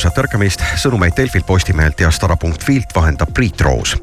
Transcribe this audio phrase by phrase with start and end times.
[0.00, 3.98] ilusat ärkamist, sõnumeid Delfilt, Postimehelt ja Stara.filt vahendab Priit Roos.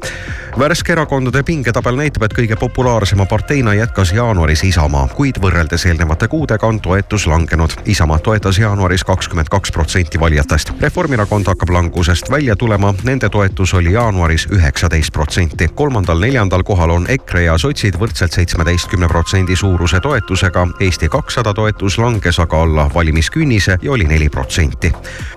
[0.58, 6.66] Värske erakondade pingetabel näitab, et kõige populaarsema parteina jätkas jaanuaris Isamaa, kuid võrreldes eelnevate kuudega
[6.66, 7.76] on toetus langenud.
[7.86, 10.72] Isamaa toetas jaanuaris kakskümmend kaks protsenti valijatest.
[10.80, 15.68] Reformierakond hakkab langusest välja tulema, nende toetus oli jaanuaris üheksateist protsenti.
[15.74, 20.66] kolmandal-neljandal kohal on EKRE ja sotsid võrdselt seitsmeteistkümne protsendi suuruse toetusega.
[20.80, 24.92] Eesti kakssada toetus langes aga alla valimiskünnise ja oli neli protsenti.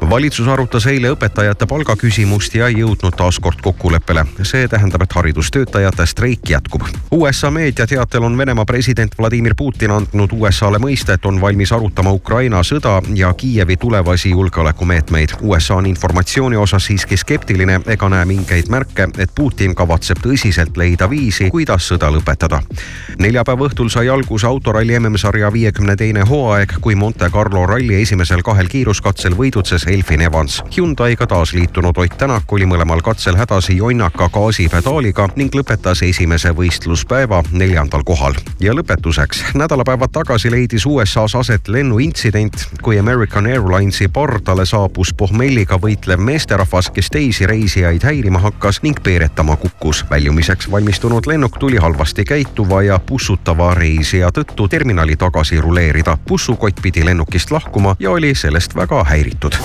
[0.09, 4.25] valitsus arutas eile õpetajate palgaküsimust ja ei jõudnud taas kord kokkuleppele.
[4.43, 6.81] see tähendab, et haridustöötajate streik jätkub.
[7.11, 12.11] USA meedia teatel on Venemaa president Vladimir Putin andnud USA-le mõista, et on valmis arutama
[12.11, 15.29] Ukraina sõda ja Kiievi tulevasi julgeolekumeetmeid.
[15.41, 21.09] USA on informatsiooni osas siiski skeptiline ega näe mingeid märke, et Putin kavatseb tõsiselt leida
[21.09, 22.61] viisi, kuidas sõda lõpetada.
[23.19, 28.67] neljapäeva õhtul sai alguse autoralli MM-sarja viiekümne teine hooaeg, kui Monte Carlo ralli esimesel kahel
[28.67, 30.63] kiiruskatsel võidutses Elfin Evans.
[30.77, 34.29] Hyundai'ga taas liitunud Ott Tänak oli mõlemal katsel hädas jonnaka
[35.01, 38.33] gaasipedaaliga ning lõpetas esimese võistluspäeva neljandal kohal.
[38.59, 46.19] ja lõpetuseks, nädalapäevad tagasi leidis USA-s aset lennuintsident, kui American Airlinesi pardale saabus pohmelliga võitlev
[46.19, 50.05] meesterahvas, kes teisi reisijaid häirima hakkas ning peeretama kukkus.
[50.09, 56.17] väljumiseks valmistunud lennuk tuli halvasti käituva ja pussutava reisija tõttu terminali tagasi ruleerida.
[56.27, 59.57] bussukott pidi lennukist lahkuma ja oli sellest väga häiritud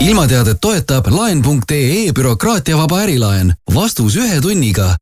[0.00, 3.54] ilmateadet toetab laen.ee bürokraatiavaba ärilaen.
[3.74, 4.96] vastus ühe tunniga.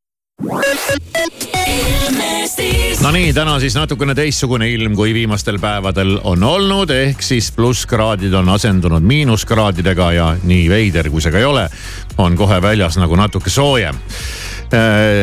[3.03, 8.33] no nii, täna siis natukene teistsugune ilm, kui viimastel päevadel on olnud, ehk siis plusskraadid
[8.33, 11.69] on asendunud miinuskraadidega ja nii veider, kui see ka ei ole,
[12.19, 13.98] on kohe väljas nagu natuke soojem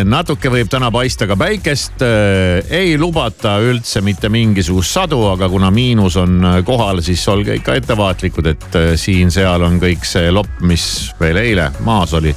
[0.07, 5.71] natuke võib täna paista ka päikest, äh, ei lubata üldse mitte mingisugust sadu, aga kuna
[5.73, 10.85] miinus on äh, kohal, siis olge ikka ettevaatlikud, et siin-seal on kõik see lopp, mis
[11.19, 12.35] veel eile maas oli,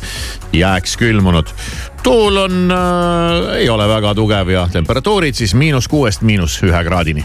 [0.55, 1.55] jääks külmunud.
[2.03, 7.25] tuul on äh,, ei ole väga tugev ja temperatuurid siis miinus kuuest miinus ühe kraadini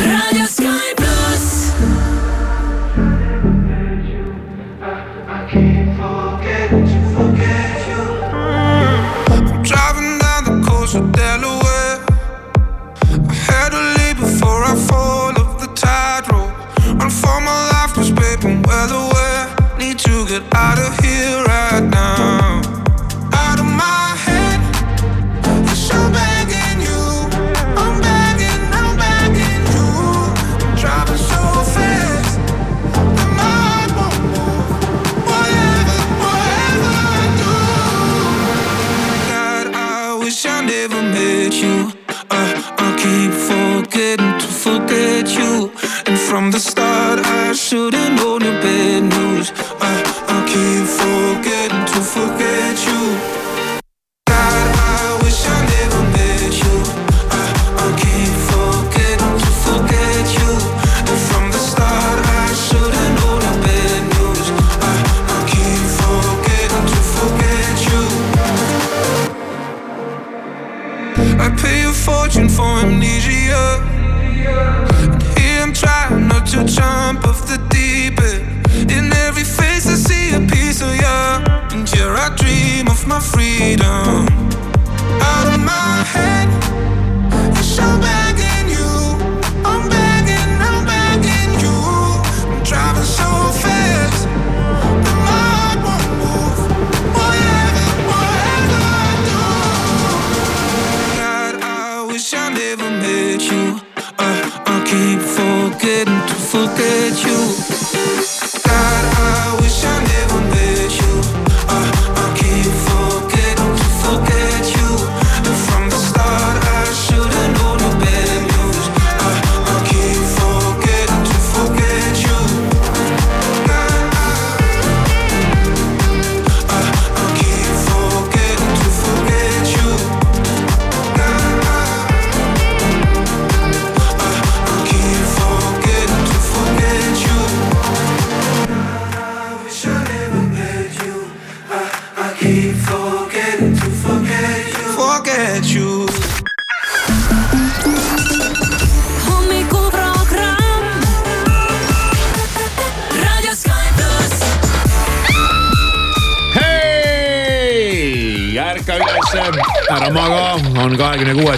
[0.00, 1.72] Radio Sky pluss.
[9.62, 12.04] Driving down the coast of Delaware.
[13.28, 16.52] I had to leave before I fall off the tightrope.
[17.20, 17.74] For my life?
[19.78, 22.62] Need to get out of here right now.
[43.94, 45.70] Forgetting to forget you.
[46.06, 49.52] And from the start, I should've known your bad news.
[49.80, 49.94] I,
[50.26, 52.93] I keep forgetting to forget you.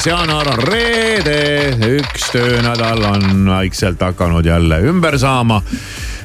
[0.06, 1.38] Kuues jaanuar, on reede,
[1.97, 5.62] üks töönädal on vaikselt hakanud jälle ümber saama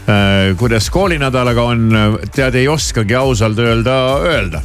[0.02, 1.90] Äh, kuidas koolinädalaga on,
[2.34, 3.94] tead, ei oskagi ausalt öelda,
[4.26, 4.62] öelda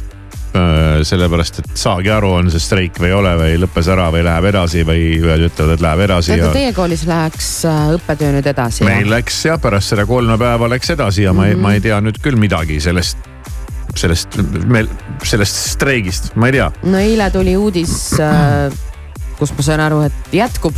[0.57, 4.23] Äh, sellepärast, et saagi aru, on see streik või ei ole või lõppes ära või
[4.25, 6.37] läheb edasi või ühed ütlevad, et läheb edasi.
[6.39, 8.85] ja teie koolis läheks äh, õppetöö nüüd edasi?
[8.87, 11.67] meil läks jah, pärast seda kolme päeva läks edasi ja ma ei mm, -hmm.
[11.67, 13.27] ma ei tea nüüd küll midagi sellest,
[13.99, 14.39] sellest,
[14.71, 14.89] meil,
[15.27, 16.71] sellest streigist, ma ei tea.
[16.87, 18.71] no eile tuli uudis, äh,
[19.39, 20.75] kus ma sain aru, et jätkub.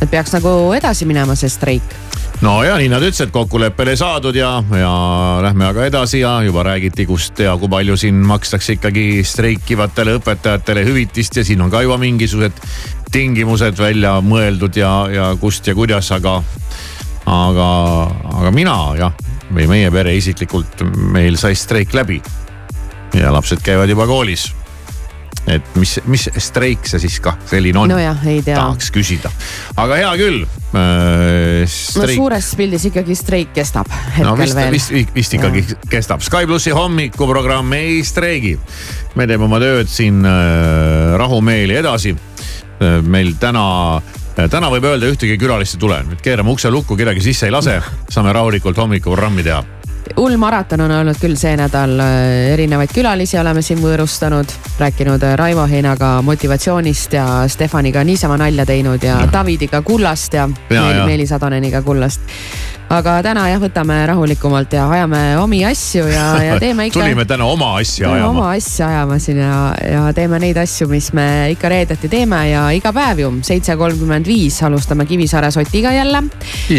[0.00, 1.94] et peaks nagu edasi minema see streik
[2.42, 4.92] no ja nii nad ütlesid, kokkuleppele saadud ja, ja
[5.44, 10.84] lähme aga edasi ja juba räägiti, kust ja kui palju siin makstakse ikkagi streikivatele õpetajatele
[10.88, 12.58] hüvitist ja siin on ka juba mingisugused
[13.12, 16.38] tingimused välja mõeldud ja, ja kust ja kuidas, aga,
[17.28, 17.68] aga,
[18.40, 19.14] aga mina jah,
[19.52, 20.82] või meie pere isiklikult,
[21.12, 22.22] meil sai streik läbi.
[23.14, 24.48] ja lapsed käivad juba koolis
[25.50, 27.90] et mis, mis streik see siis kah selline on?
[27.90, 28.54] nojah, ei tea.
[28.54, 29.30] tahaks küsida,
[29.80, 31.64] aga hea küll äh,.
[31.98, 34.70] no suures pildis ikkagi streik kestab hetkel no, vist, veel.
[34.76, 35.78] vist, vist ikkagi ja.
[35.96, 36.22] kestab.
[36.22, 38.54] Sky plussi hommikuprogramm ei streigi.
[39.18, 43.00] me teeme oma tööd siin äh, rahumeeli edasi äh,.
[43.02, 43.66] meil täna
[43.98, 47.54] äh, täna võib öelda ühtegi külalist ei tule, nüüd keerame ukse lukku, kedagi sisse ei
[47.54, 47.80] lase,
[48.10, 49.81] saame rahulikult hommikuprogrammi teha
[50.16, 51.94] hull maraton on olnud küll see nädal,
[52.52, 59.20] erinevaid külalisi oleme siin võõrustanud, rääkinud Raivo Heinaga motivatsioonist ja Stefaniga niisama nalja teinud ja,
[59.22, 59.32] ja.
[59.32, 62.26] Davidiga kullast ja, ja Meelis Adoneniga kullast
[62.92, 67.00] aga täna jah, võtame rahulikumalt ja ajame omi asju ja, ja teeme ikka.
[67.00, 68.28] tulime täna oma asja ajama.
[68.28, 72.66] oma asja ajama siin ja, ja teeme neid asju, mis me ikka reedeti teeme ja
[72.76, 76.22] iga päev ju seitse kolmkümmend viis alustame Kivisaare sotiga jälle.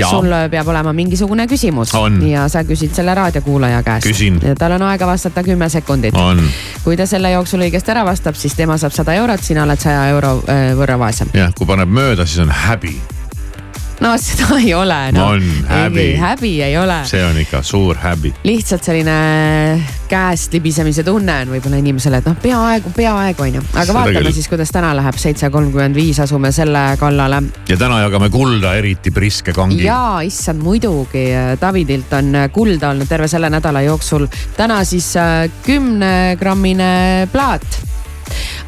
[0.09, 2.21] sul peab olema mingisugune küsimus on.
[2.29, 4.21] ja sa küsid selle raadiokuulaja käest.
[4.43, 6.15] ja tal on aega vastata kümme sekundit.
[6.83, 10.07] kui ta selle jooksul õigesti ära vastab, siis tema saab sada eurot, sina oled saja
[10.13, 10.37] euro
[10.77, 11.33] võrra vaesem.
[11.33, 12.97] jah, kui paneb mööda, siis on häbi
[14.03, 15.27] no seda ei ole no..
[15.35, 16.15] on häbi.
[16.19, 17.01] häbi ei ole.
[17.05, 18.33] see on ikka suur häbi.
[18.43, 19.83] lihtsalt selline
[20.13, 23.63] käest libisemise tunne on võib-olla inimesele, et noh, peaaegu, peaaegu on ju.
[23.73, 24.35] aga seda vaatame küll.
[24.37, 27.41] siis, kuidas täna läheb, seitse kolmkümmend viis asume selle kallale.
[27.69, 29.83] ja täna jagame kulda eriti priske kangi.
[29.87, 31.25] ja issand, muidugi.
[31.61, 34.27] Davidilt on kulda olnud terve selle nädala jooksul.
[34.57, 37.81] täna siis äh, kümnegrammine plaat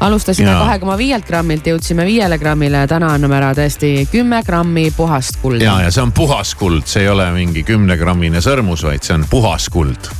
[0.00, 5.40] alustasime kahe koma viielt grammilt, jõudsime viiele grammile täna anname ära tõesti kümme grammi puhast
[5.42, 5.64] kulda.
[5.64, 9.26] ja, ja see on puhas kuld, see ei ole mingi kümnegrammine sõrmus, vaid see on
[9.30, 10.10] puhas kuld.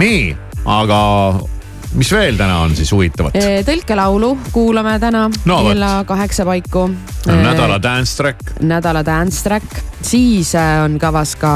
[0.00, 0.34] nii,
[0.66, 1.00] aga
[1.96, 3.36] mis veel täna on siis huvitavat?
[3.66, 6.88] tõlkelaulu kuulame täna no, kella kaheksa paiku.
[7.26, 8.56] nädala dance track.
[8.60, 11.52] nädala dance track, siis äh, on kavas ka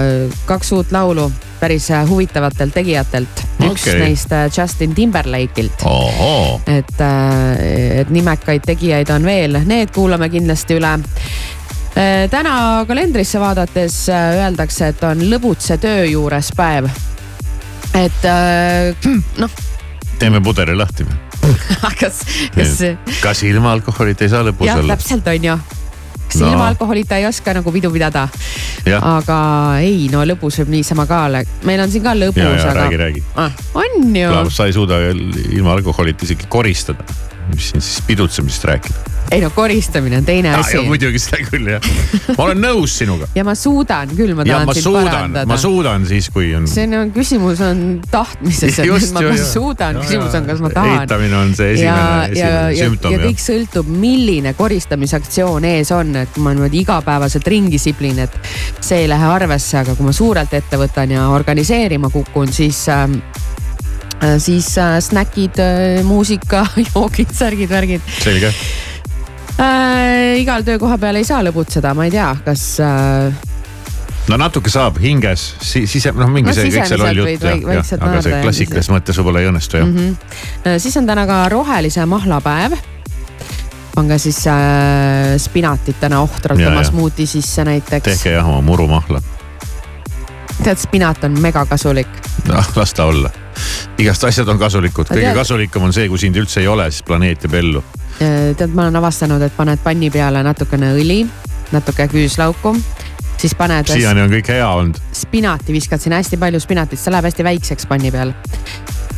[0.00, 1.30] äh, kaks uut laulu
[1.60, 3.44] päris äh, huvitavatelt tegijatelt.
[3.64, 3.98] üks okay.
[4.00, 5.86] neist Justin Timberlake'ilt.
[6.66, 6.94] et,
[8.00, 10.98] et nimekaid tegijaid on veel, need kuulame kindlasti üle
[12.30, 16.88] täna kalendrisse vaadates öeldakse, et on lõbutse töö juures päev.
[17.94, 19.08] Et
[19.38, 19.62] noh
[20.18, 21.22] teeme pudeli lahti või
[22.00, 22.22] kas,
[22.54, 22.76] kas.
[23.22, 24.96] kas ilma alkoholita ei saa lõbus jah, olla?
[24.96, 25.56] täpselt on ju
[26.24, 26.50] kas no.
[26.50, 28.26] ilma alkoholita ei oska nagu pidu pidada.
[29.00, 29.38] aga
[29.84, 32.74] ei, no lõbus võib niisama ka olla, meil on siin ka lõbus, aga.
[32.80, 33.52] räägi, räägi ah,.
[33.74, 34.32] on ju.
[34.50, 37.06] sa ei suuda ilma alkoholita isegi koristada,
[37.52, 40.78] mis siin siis pidutsemisest rääkida ei no koristamine on teine asi.
[40.86, 41.86] muidugi seda küll jah,
[42.36, 43.28] ma olen nõus sinuga.
[43.34, 45.46] ja ma suudan küll, ma tahan sind parandada.
[45.48, 46.68] ma suudan siis, kui on.
[46.70, 51.04] see on, küsimus on tahtmises, et ma, ma suudan, küsimus on, kas ma tahan.
[51.04, 53.16] eitamine on see esimene, esimene sümptom.
[53.16, 58.38] ja kõik sõltub, milline koristamisaktsioon ees on, et kui ma niimoodi igapäevaselt ringi siblin, et
[58.80, 63.08] see ei lähe arvesse, aga kui ma suurelt ette võtan ja organiseerima kukun, siis äh,
[64.38, 68.12] siis äh, snäkid äh,, muusika, joogid, särgid, värgid.
[68.20, 68.52] selge
[69.58, 70.40] äh,.
[70.42, 73.42] igal töökoha peal ei saa lõbutseda, ma ei tea, kas äh,
[74.30, 77.60] no natuke saab hinges si, sise, noh mingi no, see kõik see loll jutt jah,
[77.60, 80.16] jah, aga see klassikalises mõttes võib-olla ei õnnestu jah mm.
[80.64, 80.80] -hmm.
[80.82, 82.76] siis on täna ka rohelise mahla päev.
[84.00, 88.04] on ka siis äh, spinatit täna ohtralt ja, oma smuuti sisse näiteks.
[88.04, 89.22] tehke jah oma murumahla.
[90.62, 92.20] tead, spinat on megakasulik.
[92.48, 93.43] noh, las ta olla.
[93.98, 95.36] Igast asjad on kasulikud, kõige tead...
[95.36, 97.84] kasulikum on see, kui sind üldse ei ole, siis planeet jääb ellu
[98.22, 101.24] Äh, tead, ma olen avastanud, et paned panni peale natukene õli,
[101.74, 102.70] natuke küüslauku,
[103.40, 103.90] siis paned.
[103.90, 105.00] siiani on kõik hea olnud.
[105.12, 108.30] spinati viskad sinna hästi palju spinatit, see läheb hästi väikseks panni peal.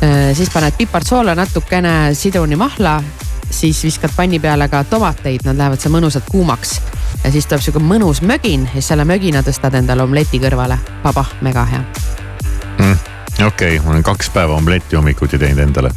[0.00, 3.02] Äh, siis paned pipartsoola, natukene sidrunimahla,
[3.50, 6.80] siis viskad panni peale ka tomateid, nad lähevad seal mõnusalt kuumaks.
[7.24, 10.78] ja siis tuleb sihuke mõnus mögin ja selle mögina tõstad endale omleti kõrvale.
[11.04, 11.84] vabah, mega hea
[12.78, 13.15] mm,.
[13.40, 15.92] Okei okay,, ma olen kaks päeva omletti hommikuti teinud endale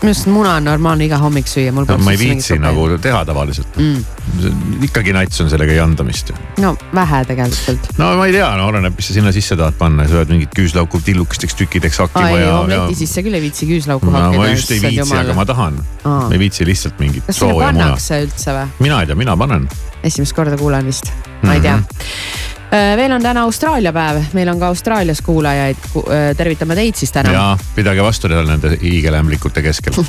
[0.00, 3.76] minu arust muna on normaalne iga hommik süüa, no, ma ei viitsi nagu teha tavaliselt
[3.76, 4.46] mm..
[4.86, 6.36] ikkagi nats on sellega jandamist ju.
[6.64, 7.90] no vähe tegelikult.
[8.00, 11.02] no ma ei tea, no oleneb, mis sa sinna sisse tahad panna, sööd mingit küüslauku
[11.04, 12.54] tillukesteks tükkideks hakkima ja.
[12.62, 13.00] omleti ja...
[13.02, 14.40] sisse küll ei viitsi küüslauku no, hakkida.
[14.40, 15.80] ma just ei viitsi, aga ma tahan.
[16.06, 18.76] ma ei viitsi lihtsalt mingit kas sinna pannakse üldse või?
[18.88, 19.68] mina ei tea, mina panen.
[20.00, 21.12] esimest korda kuulen vist,
[21.44, 21.84] ma ei tea mm.
[21.90, 26.98] -hmm Äh, veel on täna Austraalia päev, meil on ka Austraalias kuulajaid, äh, tervitame teid
[26.98, 27.32] siis täna.
[27.32, 29.94] ja pidage vastu seal nende hiigelämblikute keskel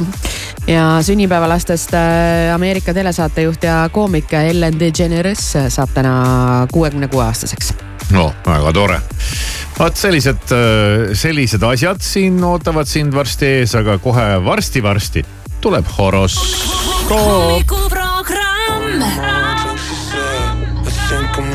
[0.75, 7.73] ja sünnipäevalastest äh, Ameerika telesaatejuht ja koomik Ellen DeGeneres saab täna kuuekümne kuue aastaseks.
[8.11, 9.01] no väga tore
[9.79, 10.53] vot sellised,
[11.17, 15.25] sellised asjad siin ootavad sind varsti ees, aga kohe varsti-varsti
[15.61, 17.09] tuleb horoskoop.
[17.09, 19.50] hommikuprogramm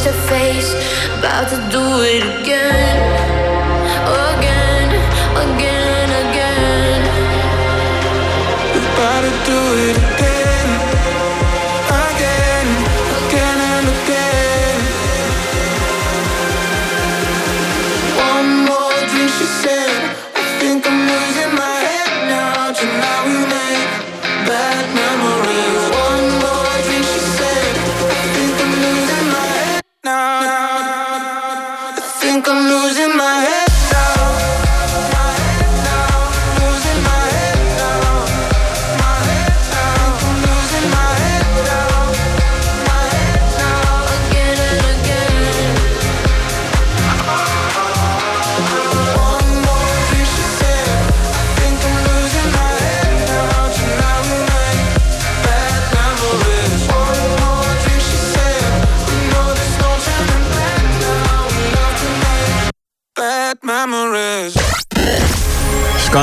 [0.00, 0.74] Face to face,
[1.18, 2.89] about to do it again.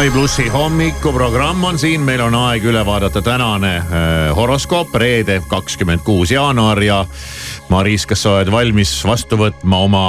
[0.07, 5.99] Sky plussi hommikuprogramm on siin, meil on aeg üle vaadata tänane äh, horoskoop, reede, kakskümmend
[6.07, 7.01] kuus jaanuar ja
[7.67, 10.03] Maris, kas sa oled valmis vastu võtma oma,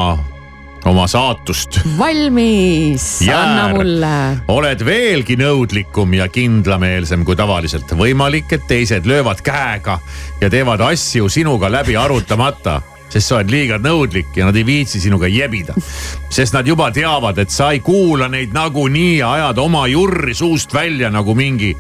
[0.87, 1.81] oma saatust?
[1.99, 4.13] valmis, anna mulle.
[4.55, 7.91] oled veelgi nõudlikum ja kindlameelsem kui tavaliselt.
[7.99, 9.99] võimalik, et teised löövad käega
[10.39, 12.79] ja teevad asju sinuga läbi arutamata
[13.09, 15.75] sest sa oled liiga nõudlik ja nad ei viitsi sinuga jebida.
[16.31, 20.75] sest nad juba teavad, et sa ei kuula neid nagunii ja ajad oma jurri suust
[20.75, 21.75] välja nagu mingi.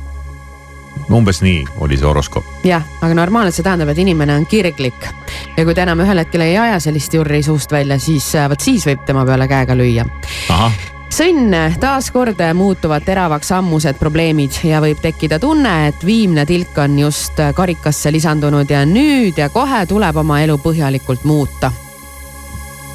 [1.12, 2.44] umbes nii oli see horoskoop.
[2.64, 5.08] jah, aga normaalselt see tähendab, et inimene on kirglik
[5.56, 8.60] ja kui ta enam ühel hetkel ei aja sellist jurri suust välja, siis äh, vot
[8.60, 10.06] siis võib tema peale käega lüüa.
[10.48, 16.98] ahah sõnn, taaskord muutuvad teravaks ammused probleemid ja võib tekkida tunne, et viimne tilk on
[16.98, 21.72] just karikasse lisandunud ja nüüd ja kohe tuleb oma elu põhjalikult muuta.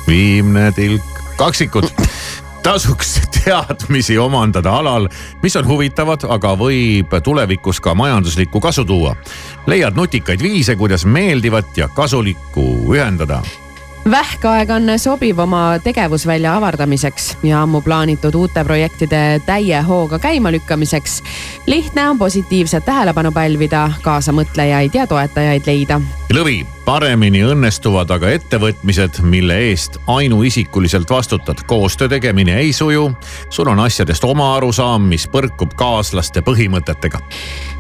[0.08, 1.90] viimne tilk, kaksikud
[2.64, 5.08] tasuks teadmisi omandada alal,
[5.42, 9.16] mis on huvitavad, aga võib tulevikus ka majanduslikku kasu tuua.
[9.68, 13.42] leiad nutikaid viise, kuidas meeldivat ja kasulikku ühendada
[14.12, 21.24] vähkaeg on sobiv oma tegevusvälja avardamiseks ja ammu plaanitud uute projektide täie hooga käimalükkamiseks.
[21.66, 26.02] lihtne on positiivset tähelepanu pälvida, kaasamõtlejaid ja toetajaid leida.
[26.34, 31.64] lõvi, paremini õnnestuvad aga ettevõtmised, mille eest ainuisikuliselt vastutad.
[31.68, 33.12] koostöö tegemine ei suju,
[33.50, 37.20] sul on asjadest oma arusaam, mis põrkub kaaslaste põhimõtetega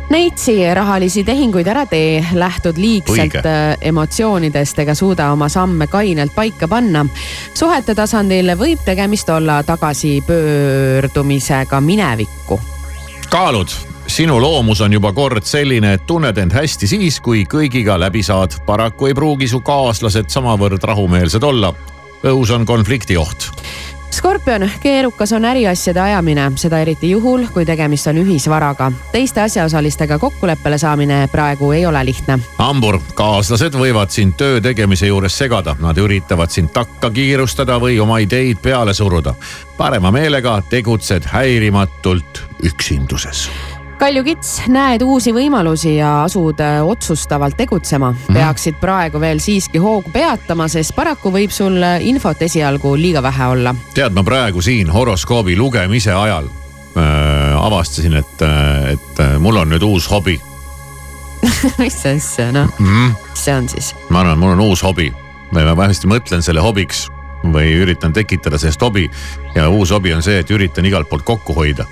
[0.10, 3.38] Neitsi rahalisi tehinguid ära tee, lähtud liigselt Õige.
[3.48, 7.06] äh, emotsioonidest ega suuda oma samme kainelt paika panna.
[7.54, 12.62] suhete tasandil võib tegemist olla tagasipöördumisega minevikku.
[13.30, 13.68] kaalud,
[14.08, 18.52] sinu loomus on juba kord selline, et tunned end hästi siis, kui kõigiga läbi saad.
[18.66, 21.74] paraku ei pruugi su kaaslased samavõrd rahumeelsed olla.
[22.24, 23.52] õhus on konflikti oht
[24.14, 28.92] Skorpion, keerukas on äriasjade ajamine, seda eriti juhul, kui tegemist on ühisvaraga.
[29.12, 32.40] teiste asjaosalistega kokkuleppele saamine praegu ei ole lihtne.
[32.58, 38.20] hambur, kaaslased võivad sind töö tegemise juures segada, nad üritavad sind takka kiirustada või oma
[38.22, 39.34] ideid peale suruda.
[39.78, 43.50] parema meelega tegutsed häirimatult üksinduses
[43.98, 48.18] Kalju Kits, näed uusi võimalusi ja asud äh, otsustavalt tegutsema mm.
[48.18, 48.34] -hmm.
[48.34, 53.48] peaksid praegu veel siiski hoogu peatama, sest paraku võib sul äh, infot esialgu liiga vähe
[53.48, 53.76] olla.
[53.94, 56.46] tead, ma praegu siin horoskoobi lugemise ajal
[56.98, 60.42] äh, avastasin, et, äh, et mul on nüüd uus hobi
[61.80, 63.96] mis asja, noh mm -hmm., mis see on siis?
[64.10, 65.14] ma arvan, mul on uus hobi
[65.54, 67.08] või ma vähemasti mõtlen selle hobiks
[67.44, 69.10] või üritan tekitada sellest hobi
[69.56, 71.86] ja uus hobi on see, et üritan igalt poolt kokku hoida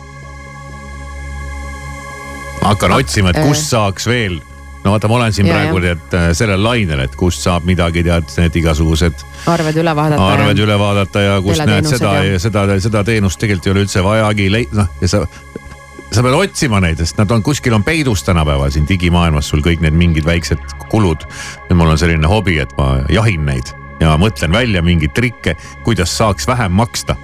[2.62, 4.40] hakkan otsima, et kust saaks veel
[4.84, 8.04] no vaata, ma olen siin ja, praegu tead äh, sellel lainel, et kust saab midagi
[8.06, 9.26] tead, need igasugused.
[9.52, 10.28] arved üle vaadata.
[10.36, 14.06] arved üle vaadata ja kust näed seda ja seda, seda teenust tegelikult ei ole üldse
[14.06, 15.26] vajagi, noh ja sa.
[16.12, 19.84] sa pead otsima neid, sest nad on kuskil on peidus tänapäeval siin digimaailmas sul kõik
[19.86, 21.28] need mingid väiksed kulud.
[21.70, 26.18] ja mul on selline hobi, et ma jahin neid ja mõtlen välja mingeid trikke, kuidas
[26.18, 27.16] saaks vähem maksta.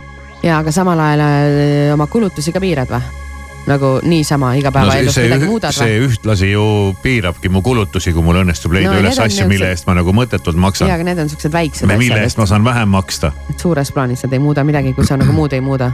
[0.44, 3.27] ja, aga samal ajal äh, oma kulutusi ka piirad või?
[3.68, 6.66] Nagu niisama igapäevaelus no, midagi muudad see ühtlasi ju
[7.02, 10.60] piirabki mu kulutusi, kui mul õnnestub leida no, üles asju, mille eest ma nagu mõttetult
[10.60, 10.88] maksan.
[10.88, 12.00] jaa, aga need on siuksed väiksed asjad.
[12.00, 13.34] mille eest ma saan vähem maksta.
[13.58, 15.92] suures plaanis nad ei muuda midagi, kui sa nagu muud ei muuda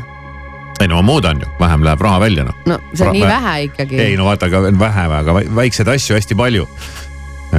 [0.81, 2.59] ei no ma muudan ju, vähem läheb raha välja noh.
[2.69, 4.01] no see on nii vähe ikkagi.
[4.01, 6.67] ei no vaata, aga vähe, aga väikseid asju hästi palju.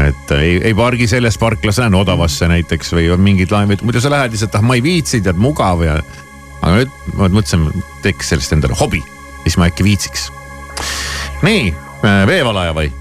[0.05, 4.15] et ei, ei pargi selles parklas, lähen odavasse näiteks või on mingid laenud, muidu sa
[4.15, 5.99] lähed lihtsalt, ah ma ei viitsi, tead mugav ja.
[6.61, 7.67] aga nüüd ma mõtlesin,
[8.07, 9.03] teeks sellest endale hobi
[9.45, 10.29] siis ma äkki viitsiks.
[11.43, 12.93] nii, äh, veevalaja või?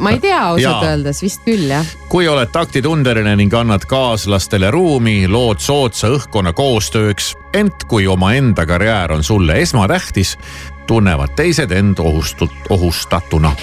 [0.00, 1.86] ma ei tea ausalt öeldes, vist küll jah.
[2.08, 9.12] kui oled taktitundeline ning annad kaaslastele ruumi, lood soodsa õhkkonna koostööks, ent kui omaenda karjäär
[9.12, 10.38] on sulle esmatähtis,
[10.86, 13.54] tunnevad teised end ohustut-, ohustatuna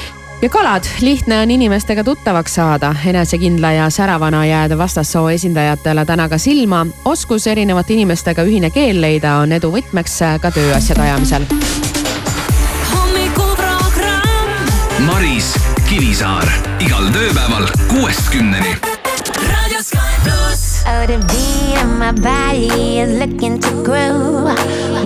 [0.42, 6.38] ja kalad, lihtne on inimestega tuttavaks saada, enesekindla ja säravana jääda vastassoo esindajatele täna ka
[6.38, 6.86] silma.
[7.06, 11.50] oskus erinevate inimestega ühine keel leida on edu võtmeks ka tööasjade ajamisel
[15.98, 16.46] Kivisaar
[16.78, 18.76] igal tööpäeval kuuest kümneni.
[19.34, 20.84] raadio Sky pluss.
[20.86, 24.54] Oh, the beat of my body is looking to groove.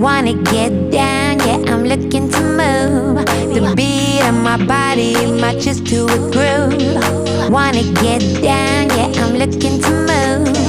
[0.04, 3.24] Wanna get down, yeah, I'm looking to move.
[3.24, 6.76] The beat of my body matches to a groove.
[7.48, 10.61] Wanna get down, yeah, I'm looking to move.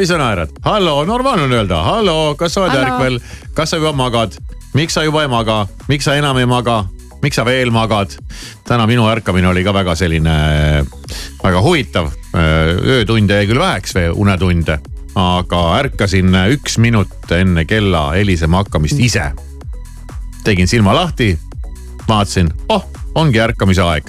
[0.00, 0.48] Mis sa naerad?
[0.64, 3.18] hallo, normaalne on öelda, hallo, kas sa oled ärkvel,
[3.52, 4.32] kas sa juba magad,
[4.72, 6.78] miks sa juba ei maga, miks sa enam ei maga,
[7.20, 8.14] miks sa veel magad?
[8.64, 10.38] täna minu ärkamine oli ka väga selline,
[11.42, 12.08] väga huvitav.
[12.32, 14.78] öötunde jäi küll väheks või unetunde,
[15.20, 19.32] aga ärkasin üks minut enne kella helisema hakkamist ise.
[20.44, 21.34] tegin silma lahti,
[22.08, 24.08] vaatasin, oh, ongi ärkamise aeg.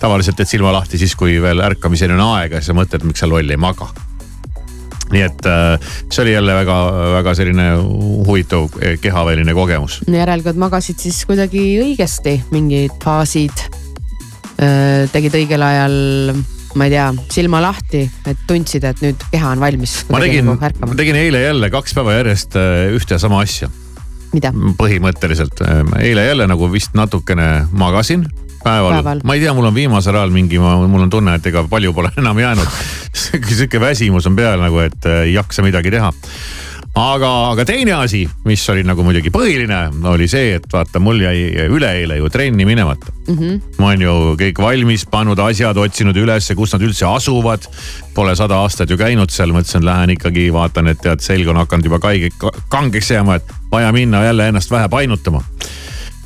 [0.00, 3.30] tavaliselt teed silma lahti siis, kui veel ärkamiseni on aega ja sa mõtled, miks sa
[3.30, 3.92] loll ei maga
[5.10, 7.66] nii et äh, see oli jälle väga-väga selline
[8.26, 10.00] huvitav eh, kehaväline kogemus.
[10.06, 13.68] järelikult magasid siis kuidagi õigesti mingid faasid.
[15.12, 15.94] tegid õigel ajal,
[16.76, 19.94] ma ei tea, silma lahti, et tundsid, et nüüd keha on valmis.
[20.12, 23.70] ma tegin, nagu ma tegin eile jälle kaks päeva järjest äh, ühte ja sama asja.
[24.34, 24.52] mida?
[24.78, 25.64] põhimõtteliselt,
[26.02, 28.28] eile jälle nagu vist natukene magasin
[28.64, 29.20] päeval, Päeval.
[29.24, 32.12] ma ei tea, mul on viimasel ajal mingi, mul on tunne, et ega palju pole
[32.20, 32.80] enam jäänud.
[33.12, 36.12] sihuke väsimus on peal nagu, et äh, ei jaksa midagi teha.
[37.00, 39.78] aga, aga teine asi, mis oli nagu muidugi põhiline,
[40.10, 43.36] oli see, et vaata, mul jäi üleeile ju trenni minemata mm.
[43.36, 43.60] -hmm.
[43.78, 47.68] ma olen ju kõik valmis pannud asjad, otsinud ülesse, kus nad üldse asuvad.
[48.14, 51.84] Pole sada aastat ju käinud seal, mõtlesin, lähen ikkagi vaatan, et tead, selg on hakanud
[51.84, 52.30] juba kaige,
[52.68, 55.44] kangeks jääma, et vaja minna jälle ennast vähe painutama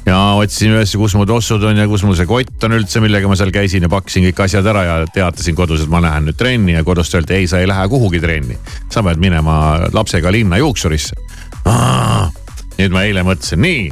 [0.06, 3.28] ja otsisin üles, kus mu tossud on ja kus mul see kott on üldse, millega
[3.30, 6.38] ma seal käisin ja pakkisin kõik asjad ära ja teatasin kodus, et ma lähen nüüd
[6.40, 8.58] trenni ja kodust öeldi, ei, sa ei lähe kuhugi trenni.
[8.92, 11.16] sa pead minema lapsega linna juuksurisse.
[12.78, 13.88] nüüd ma eile mõtlesin, nii,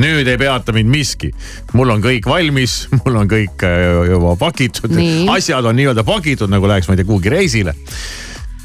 [0.00, 1.32] nüüd ei peata mind miski.
[1.72, 4.96] mul on kõik valmis, mul on kõik äh, juba pakitud,
[5.36, 7.76] asjad on nii-öelda pakitud, nagu läheks, ma ei tea, kuhugi reisile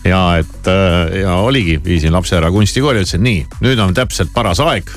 [0.08, 4.64] ja et äh, ja oligi, viisin lapse ära kunstikooli, ütlesin nii, nüüd on täpselt paras
[4.64, 4.88] aeg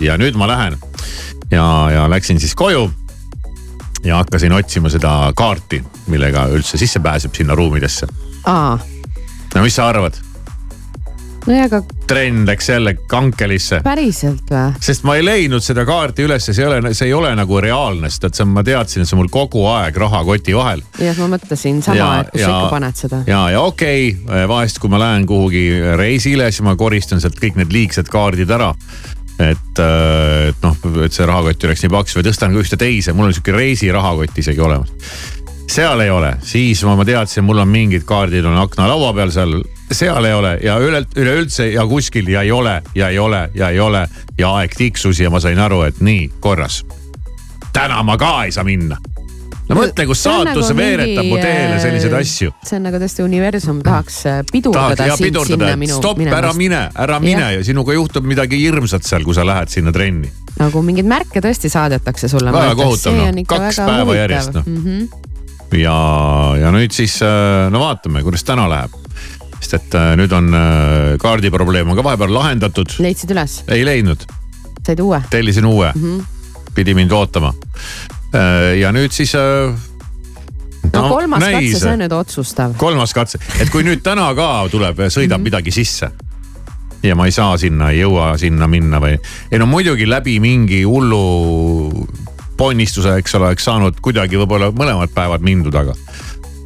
[0.00, 0.78] ja nüüd ma lähen.
[1.50, 2.90] ja, ja läksin siis koju.
[4.04, 8.06] ja hakkasin otsima seda kaarti, millega üldse sisse pääseb sinna ruumidesse.
[8.46, 10.26] no mis sa arvad?
[11.46, 13.80] nojah, aga trenn läks jälle kankelisse.
[13.84, 14.74] päriselt või?
[14.82, 18.10] sest ma ei leidnud seda kaarti ülesse, see ei ole, see ei ole nagu reaalne,
[18.10, 20.82] sest et see on, ma teadsin, et see on mul kogu aeg rahakoti vahel.
[21.02, 23.22] jah, ma mõtlesin sama, et kus sa ikka paned seda.
[23.30, 25.66] ja, ja okei okay,, vahest kui ma lähen kuhugi
[25.98, 28.72] reisile, siis ma koristan sealt kõik need liigsed kaardid ära
[29.38, 33.14] et, et noh, et see rahakott ei oleks nii paks või tõstan ka ühte teise,
[33.16, 34.92] mul on sihuke reisirahakott isegi olemas.
[35.70, 39.58] seal ei ole, siis ma, ma teadsin, mul on mingid kaardid on aknalaua peal seal,
[39.90, 43.70] seal ei ole ja üle, üleüldse ja kuskil ja ei ole ja ei ole ja
[43.74, 44.06] ei ole
[44.38, 46.84] ja aeg tiksus ja ma sain aru, et nii korras.
[47.72, 48.96] täna ma ka ei saa minna
[49.68, 52.52] no mõtle, kus saatus nagu veeretab mu teele selliseid asju.
[52.66, 54.18] see on nagu tõesti universum tahaks
[54.52, 55.98] pidurdada tahaks, sind sinna minu.
[55.98, 57.54] stopp, ära mine, ära mine ja.
[57.58, 60.30] ja sinuga juhtub midagi hirmsat seal, kui sa lähed sinna trenni.
[60.60, 62.54] nagu mingeid märke tõesti saadetakse sulle.
[62.54, 64.20] väga kohutav, noh kaks päeva huvitav.
[64.22, 64.84] järjest noh mm.
[64.84, 65.80] -hmm.
[65.82, 65.98] ja,
[66.62, 67.18] ja nüüd siis
[67.70, 68.94] no vaatame, kuidas täna läheb
[69.56, 72.98] sest et äh, nüüd on äh, kaardiprobleem on ka vahepeal lahendatud.
[73.02, 73.62] leidsid üles?
[73.68, 74.26] ei leidnud.
[74.86, 75.22] said uue?
[75.30, 76.74] tellisin uue mm, -hmm.
[76.74, 78.15] pidi mind ootama Äh,
[78.80, 79.76] ja nüüd siis no,
[80.92, 81.72] no kolmas näis.
[81.72, 82.76] katse, see on nüüd otsustav.
[82.80, 85.44] kolmas katse, et kui nüüd täna ka tuleb, sõidab mm -hmm.
[85.50, 86.10] midagi sisse
[87.02, 89.18] ja ma ei saa sinna, ei jõua sinna minna või.
[89.52, 92.06] ei no muidugi läbi mingi hullu
[92.56, 95.94] ponnistuse, eks ole, oleks saanud kuidagi võib-olla mõlemad päevad mindud, aga.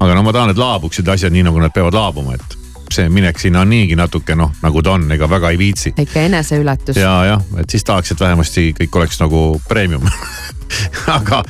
[0.01, 2.60] aga no ma tahan, et laabuksid asjad nii, nagu nad peavad laabuma, et
[2.95, 5.95] see minek sinna on niigi natuke noh, nagu ta on, ega väga ei viitsi.
[5.99, 6.97] ikka eneseületus.
[6.97, 10.07] ja, jah, et siis tahaks, et vähemasti kõik oleks nagu premium
[11.19, 11.43] aga,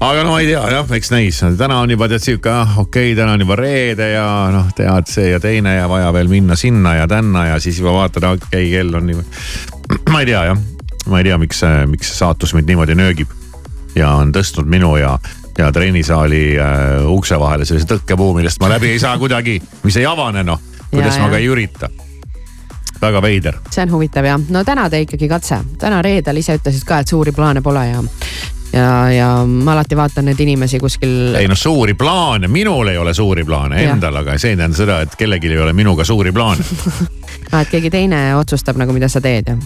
[0.00, 3.12] aga no ma ei tea jah, eks näis, täna on juba tead sihuke, ah okei
[3.12, 6.58] okay,, täna on juba reede ja noh, tead see ja teine ja vaja veel minna
[6.58, 9.22] sinna ja tänna ja siis juba vaatad, okei okay,, kell on nii.
[10.12, 10.66] ma ei tea jah,
[11.06, 13.38] ma ei tea, miks, miks saatus mind niimoodi nöögib
[13.98, 15.16] ja on tõstnud minu ja
[15.58, 20.06] ja trennisaali äh, ukse vahele sellise tõkkepuu, millest ma läbi ei saa kuidagi, mis ei
[20.08, 20.60] avane noh,
[20.92, 21.90] kuidas ja, ma ka ei ürita
[23.02, 23.58] väga veider.
[23.70, 27.10] see on huvitav jah, no täna tee ikkagi katse, täna reedel ise ütlesid ka, et
[27.10, 28.02] suuri plaane pole ja
[28.72, 31.34] ja, ja ma alati vaatan neid inimesi kuskil.
[31.38, 35.00] ei noh, suuri plaane, minul ei ole suuri plaane endal, aga see ei tähenda seda,
[35.04, 36.64] et kellelgi ei ole minuga suuri plaane
[37.52, 39.60] ah, et keegi teine otsustab nagu, mida sa teed jah?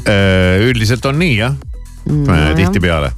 [0.67, 1.55] üldiselt on nii jah
[2.07, 3.13] no,, tihtipeale.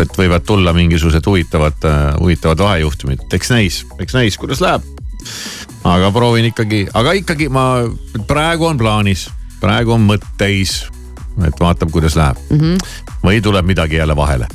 [0.00, 1.84] et võivad tulla mingisugused huvitavad,
[2.20, 4.86] huvitavad vahejuhtumid, eks näis, eks näis, kuidas läheb.
[5.84, 7.84] Aga proovin ikkagi, aga ikkagi ma,
[8.26, 9.28] praegu on plaanis,
[9.60, 10.82] praegu on mõtteis,
[11.46, 12.58] et vaatab, kuidas läheb mm.
[12.58, 12.76] -hmm.
[13.24, 14.48] või tuleb midagi jälle vahele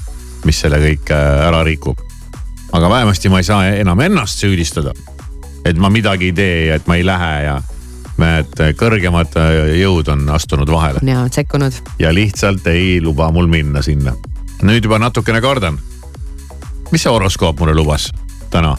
[0.45, 1.99] mis selle kõik äh, ära rikub.
[2.75, 4.93] aga vähemasti ma ei saa enam ennast süüdistada.
[5.65, 7.61] et ma midagi ei tee ja et ma ei lähe ja,
[8.17, 9.33] näed, kõrgemad
[9.79, 11.01] jõud on astunud vahele.
[11.03, 11.73] ja sekkunud.
[11.99, 14.13] ja lihtsalt ei luba mul minna sinna.
[14.61, 15.79] nüüd juba natukene kardan.
[16.91, 18.11] mis see horoskoop mulle lubas
[18.49, 18.75] täna?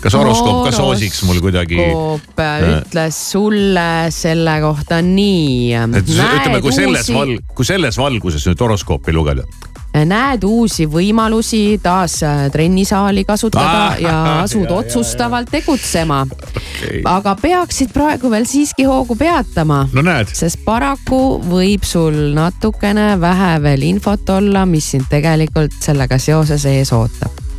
[0.00, 1.80] Kas horoskoop ka soosiks mul kuidagi?
[1.80, 2.38] horoskoop
[2.74, 5.72] ütles sulle selle kohta nii.
[6.00, 9.46] et ütleme, kui selles val-, kui selles valguses nüüd horoskoopi lugeda
[9.90, 17.02] näed uusi võimalusi taas äh, trennisaali kasutada ah, ja asud jah, otsustavalt jah, tegutsema okay..
[17.04, 20.04] aga peaksid praegu veel siiski hoogu peatama no,.
[20.30, 26.92] sest paraku võib sul natukene vähe veel infot olla, mis sind tegelikult sellega seoses ees
[26.94, 27.49] ootab.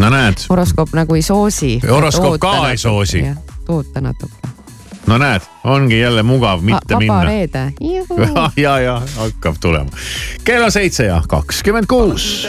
[0.00, 0.34] No näed.
[0.48, 1.80] horoskoop nagu ei soosi.
[1.90, 3.24] horoskoop ka natuke, ei soosi.
[3.68, 4.34] oota natuke
[5.06, 7.14] no näed, ongi jälle mugav mitte Va minna.
[7.14, 7.72] vaba reede.
[8.56, 9.90] ja, ja hakkab tulema.
[10.44, 12.46] kell on seitse ja kakskümmend kuus.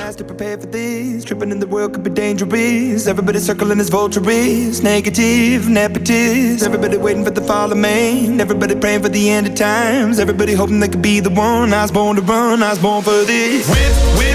[1.25, 3.07] Tripping in the world could be dangerous.
[3.07, 4.81] Everybody circling as vultures.
[4.83, 6.65] Negative, nepotist.
[6.65, 8.39] Everybody waiting for the fall of man.
[8.41, 10.19] Everybody praying for the end of times.
[10.19, 11.73] Everybody hoping they could be the one.
[11.73, 12.61] I was born to run.
[12.63, 13.67] I was born for this.
[13.69, 14.32] Whip, whip,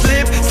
[0.00, 0.43] slip,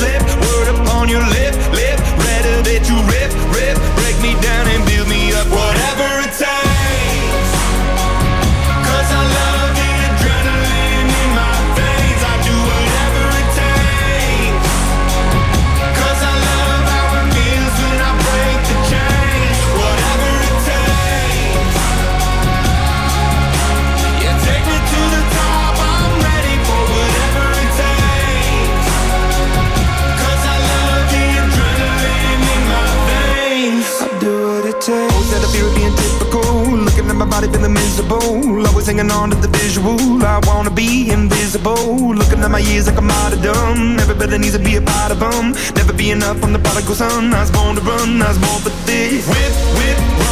[37.33, 38.67] body feeling miserable.
[38.67, 39.97] Always hanging on to the visual.
[40.23, 42.13] I wanna be invisible.
[42.19, 43.99] Looking at my years like I'm out of dumb.
[44.03, 45.45] Everybody needs to be a part of them.
[45.77, 47.33] Never be enough from the prodigal son.
[47.33, 49.25] I was born to run, I was born for this.
[49.33, 50.22] Whip, whip, run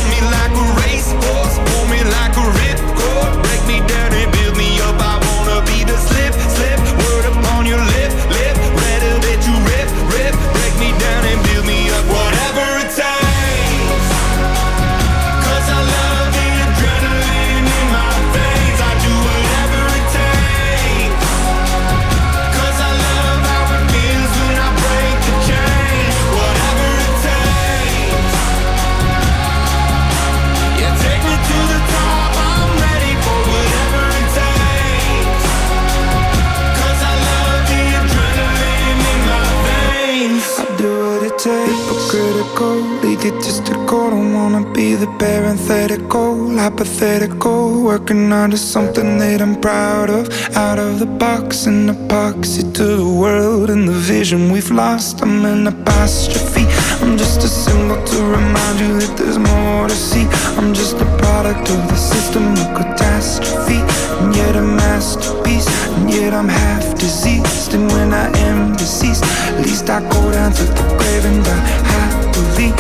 [43.24, 44.10] egotistical.
[44.10, 47.84] Don't wanna be the parenthetical, hypothetical.
[47.84, 50.24] Working on to something that I'm proud of.
[50.56, 55.22] Out of the box, an epoxy to the world and the vision we've lost.
[55.22, 56.66] I'm an apostrophe.
[57.02, 60.26] I'm just a symbol to remind you that there's more to see.
[60.58, 63.82] I'm just a product of the system of catastrophe.
[64.20, 65.68] And yet a masterpiece.
[65.96, 67.74] And yet I'm half diseased.
[67.76, 72.21] And when I am deceased, at least I go down to the grave and die
[72.32, 72.72] happily.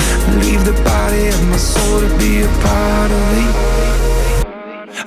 [0.41, 3.45] Leave the body of my soul to be a part of me.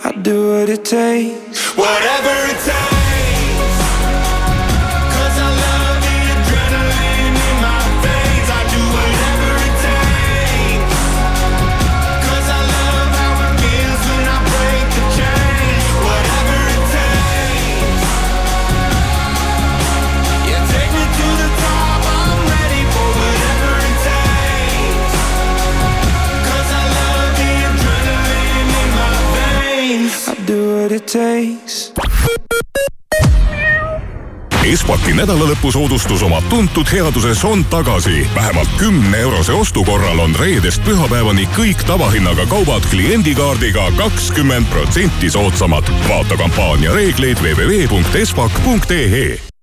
[0.05, 1.77] I do what it takes.
[1.77, 3.04] Whatever it takes.
[30.85, 31.93] What it takes.
[34.65, 38.29] Espaki nädalalõpusoodustus oma tuntud headuses on tagasi.
[38.35, 45.85] vähemalt kümne eurose ostu korral on reedest pühapäevani kõik tavahinnaga kaubad kliendikaardiga kakskümmend protsenti soodsamad.
[46.09, 49.54] vaata kampaania reegleid www.espak.ee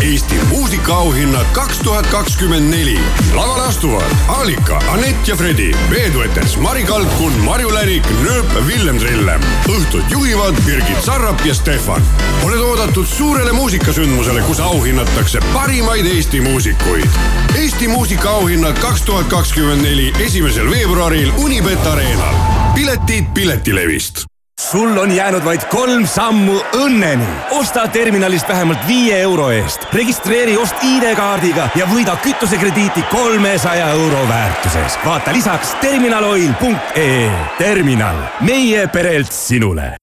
[0.00, 3.00] Eesti muusikaauhinnad kaks tuhat kakskümmend neli.
[3.34, 9.40] lavale astuvad Alika, Anett ja Fredi, veeduetes Mari Kalkun, Marju Lärik, Nööp, Villem Trillem.
[9.68, 12.02] õhtut juhivad Birgit Sarrap ja Stefan.
[12.44, 17.10] oled oodatud suurele muusikasündmusele, kus auhinnatakse parimaid Eesti muusikuid.
[17.58, 22.34] Eesti muusikaauhinnad kaks tuhat kakskümmend neli, esimesel veebruaril Unibet Arenal.
[22.74, 27.28] piletid Piletilevist sul on jäänud vaid kolm sammu õnneni.
[27.50, 34.98] osta terminalist vähemalt viie euro eest, registreeri ost ID-kaardiga ja võida kütusekrediiti kolmesaja euro väärtuses.
[35.04, 37.30] vaata lisaks terminaloil.ee.
[37.58, 39.94] terminal, meie perelt sinule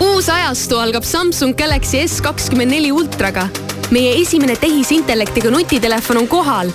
[0.00, 3.48] uus ajastu algab Samsung Galaxy S24 ultraga.
[3.90, 6.70] meie esimene tehisintellektiga nutitelefon on kohal.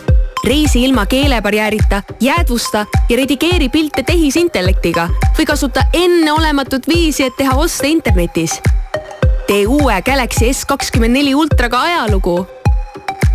[0.48, 7.88] Reisi ilma keelebarjäärita, jäädvusta ja redigeeri pilte tehisintellektiga või kasuta enneolematut viisi, et teha oste
[7.88, 8.62] internetis.
[9.48, 12.48] tee uue Galaxy S kakskümmend neli ultraga ajalugu.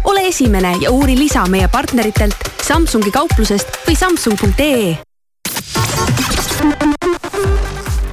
[0.04, 4.96] ole esimene ja uuri lisa meie partneritelt Samsungi kauplusest või samsung.ee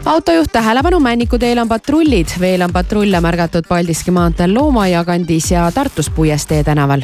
[0.05, 5.71] autojuht tähelepanu, Männiku teel on patrullid, veel on patrulle märgatud Paldiski maanteel Loomaia kandis ja
[5.71, 7.01] Tartus Puiestee tänaval.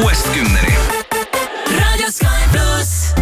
[0.00, 0.74] Kuuest kümneni.
[1.80, 3.14] raadio Sky pluss.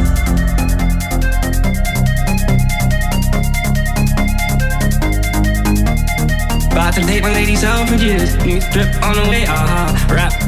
[6.73, 8.37] About to take my ladies out for years.
[8.37, 9.91] New drip on the way, aha.
[9.91, 10.14] Uh-huh.
[10.14, 10.48] Rap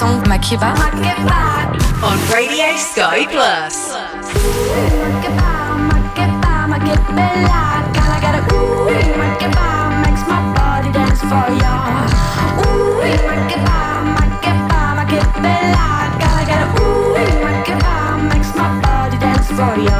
[0.00, 0.72] Makiba.
[2.02, 3.92] On Radio Sky Plus.
[19.60, 19.99] For ya.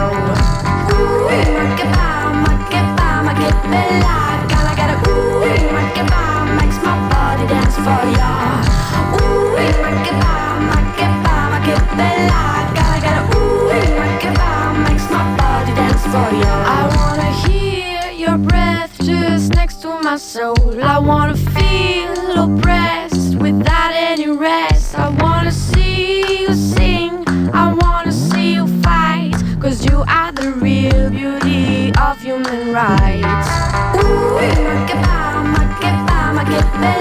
[19.80, 20.54] To my soul.
[20.82, 24.94] I wanna feel oppressed without any rest.
[24.98, 29.32] I wanna see you sing, I wanna see you fight.
[29.58, 33.48] Cause you are the real beauty of human rights.
[33.96, 34.36] Ooh,
[34.68, 35.18] makeba,
[35.54, 36.92] makeba, makeba,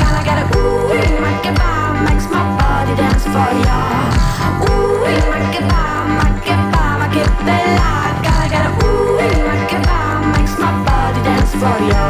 [0.00, 0.90] gotta get a ooh,
[1.22, 1.70] makeba,
[2.04, 3.80] makes my body dance for ya.
[4.66, 5.82] Ooh, makeba,
[6.18, 7.58] makeba, makeba,
[8.26, 9.18] gotta get a ooh,
[9.50, 9.98] makeba,
[10.34, 12.07] makes my body dance for ya.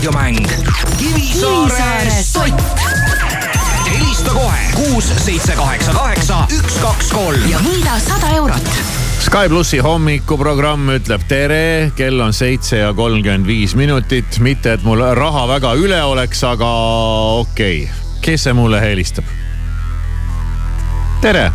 [0.00, 0.46] raadiomäng
[0.98, 2.62] Kivisaare sott.
[3.90, 8.70] helista kohe kuus, seitse, kaheksa, kaheksa, üks, kaks, kolm ja võida sada eurot.
[9.20, 15.04] Sky plussi hommikuprogramm ütleb tere, kell on seitse ja kolmkümmend viis minutit, mitte et mul
[15.14, 16.70] raha väga üle oleks, aga
[17.44, 19.28] okei okay., kes see mulle helistab?
[21.20, 21.50] tere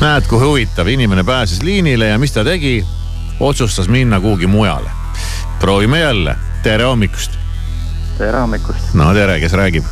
[0.00, 2.80] näed, kui huvitav, inimene pääses liinile ja mis ta tegi?
[3.40, 4.99] otsustas minna kuhugi mujale
[5.60, 7.30] proovime jälle, tere hommikust.
[8.18, 8.94] tere hommikust.
[8.94, 9.84] no tere, kes räägib?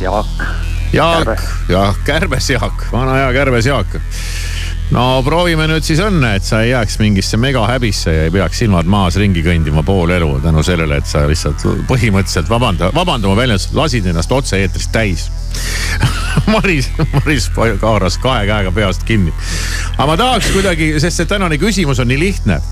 [0.00, 0.26] Jaak.
[0.92, 3.96] Jaak, jah, Kärbes Jaak, vana hea Kärbes Jaak
[4.94, 8.86] no proovime nüüd siis õnne, et sa ei jääks mingisse megahäbisse ja ei peaks silmad
[8.86, 13.74] maas ringi kõndima pool elu tänu sellele, et sa lihtsalt põhimõtteliselt vabanda, vabanda mu väljendust,
[13.74, 15.26] lasid ennast otse-eetrist täis
[16.52, 17.50] Maris, Maris
[17.82, 19.34] haaras kahe käega peast kinni.
[19.96, 22.62] aga ma tahaks kuidagi, sest see tänane küsimus on nii lihtne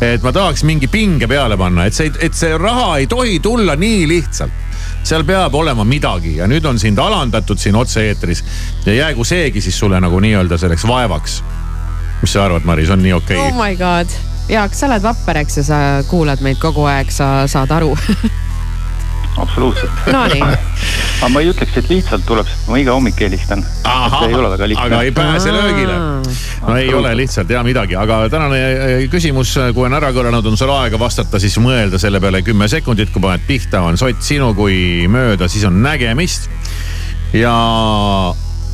[0.00, 3.76] et ma tahaks mingi pinge peale panna, et see, et see raha ei tohi tulla
[3.76, 4.66] nii lihtsalt
[5.04, 8.42] seal peab olema midagi ja nüüd on sind alandatud siin otse-eetris
[8.86, 11.42] ja jäägu seegi siis sulle nagu nii-öelda selleks vaevaks.
[12.20, 13.48] mis sa arvad, Maris, on nii okei okay??
[13.52, 14.08] oh my god,
[14.48, 15.76] Jaak, sa oled vapper, eks ju, sa
[16.08, 17.94] kuulad meid kogu aeg, sa saad aru
[19.40, 19.90] absoluutselt.
[20.12, 20.42] Nonii.
[21.20, 23.62] aga ma ei ütleks, et lihtsalt tuleb, sest ma iga hommik helistan.
[24.26, 24.86] ei ole väga lihtne.
[24.86, 25.96] aga ei pääse löögile.
[26.66, 30.58] no ei ole lihtsalt hea midagi, aga tänane eh, küsimus, kui on ära kõlanud, on
[30.60, 34.52] sul aega vastata, siis mõelda selle peale kümme sekundit, kui paned pihta, on sott sinu,
[34.58, 36.50] kui mööda, siis on nägemist.
[37.36, 37.54] ja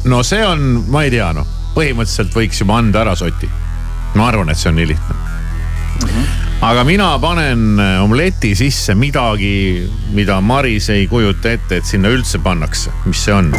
[0.07, 1.47] no see on, ma ei tea noh,
[1.77, 3.51] põhimõtteliselt võiks juba anda ära soti.
[4.17, 6.11] ma arvan, et see on nii lihtne mm.
[6.11, 9.87] -hmm aga mina panen äh, omleti sisse midagi,
[10.17, 12.93] mida Maris ei kujuta ette, et sinna üldse pannakse.
[13.05, 13.53] mis see on?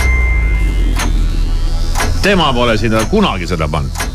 [2.22, 4.06] tema pole sinna kunagi seda pannud.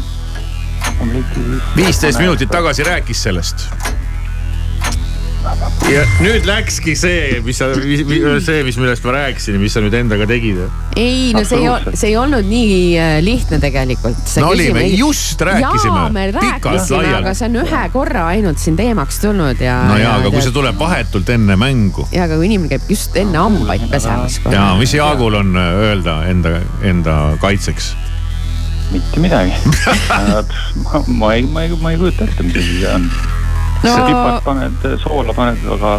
[1.76, 3.68] viisteist minutit tagasi rääkis sellest
[5.90, 7.70] ja nüüd läkski see, mis sa,
[8.46, 10.60] see, mis, millest ma rääkisin, mis sa nüüd endaga tegid.
[10.98, 14.22] ei, no see ei, see ei olnud nii äh, lihtne tegelikult.
[14.40, 15.98] no oli, me just rääkisime.
[15.98, 19.80] jaa, me rääkisime, aga see on ühe korra ainult siin teemaks tulnud ja.
[19.90, 22.06] no jaa, aga kui see tuleb vahetult enne mängu.
[22.14, 24.40] ja, aga kui inimene käib just enne hambaid pesemas.
[24.46, 27.92] ja, mis Jaagul on äh, öelda enda, enda kaitseks?
[28.92, 29.54] mitte midagi
[30.84, 33.08] ma, ma ei, ma ei, ma ei kujuta ette, mis asi see on
[33.82, 33.96] no....
[34.06, 35.96] pipart paned, soola paned, aga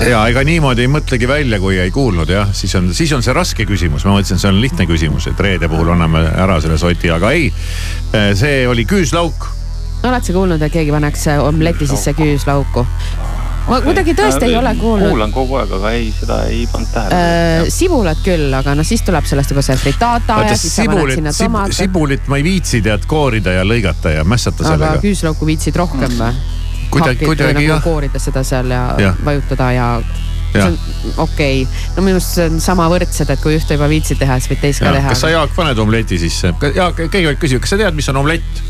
[0.00, 0.10] ette.
[0.10, 3.34] ja ega niimoodi ei mõtlegi välja, kui ei kuulnud jah, siis on, siis on see
[3.36, 7.10] raske küsimus, ma mõtlesin, see on lihtne küsimus, et reede puhul anname ära selle soti,
[7.12, 7.50] aga ei.
[8.38, 9.50] see oli küüslauk.
[10.02, 12.86] oled sa kuulnud, et keegi paneks omleti sisse küüslauku?
[13.68, 15.10] Ma kuidagi tõesti ei ole kuulnud.
[15.10, 17.66] kuulan kogu aeg, aga ei, seda ei pannud tähele äh,.
[17.72, 21.18] sibulat küll, aga noh, siis tuleb sellest juba see fritata ja siis sibulit, sa paned
[21.18, 21.76] sinna tomate.
[21.82, 24.96] sibulit ma ei viitsi tead koorida ja lõigata ja mässata sellega.
[24.96, 26.58] aga küüslauku viitsid rohkem või mm.?
[26.90, 27.84] kuidagi, kuidagi nagu jah.
[27.84, 29.14] koorida seda seal ja, ja.
[29.24, 29.88] vajutada ja
[31.16, 34.40] okei okay., no minu arust see on sama võrdsed, et kui ühte juba viitsid teha,
[34.40, 35.12] siis võid teist ka teha.
[35.12, 36.52] kas sa Jaak paned omleti sisse?
[36.74, 38.62] Jaak, kõigepealt küsib, kas sa tead, mis on omlett?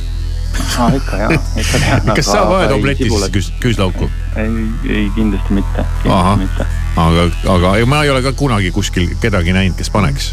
[0.78, 1.32] Aa ikka jah,
[1.62, 2.12] ikka tean.
[2.16, 4.10] kas sa paned omleti sisse küüs, küüslauku?
[4.40, 4.52] ei,
[4.88, 6.68] ei kindlasti mitte, kindlasti mitte.
[7.04, 7.26] aga,
[7.56, 10.32] aga ma ei ole ka kunagi kuskil kedagi näinud, kes paneks.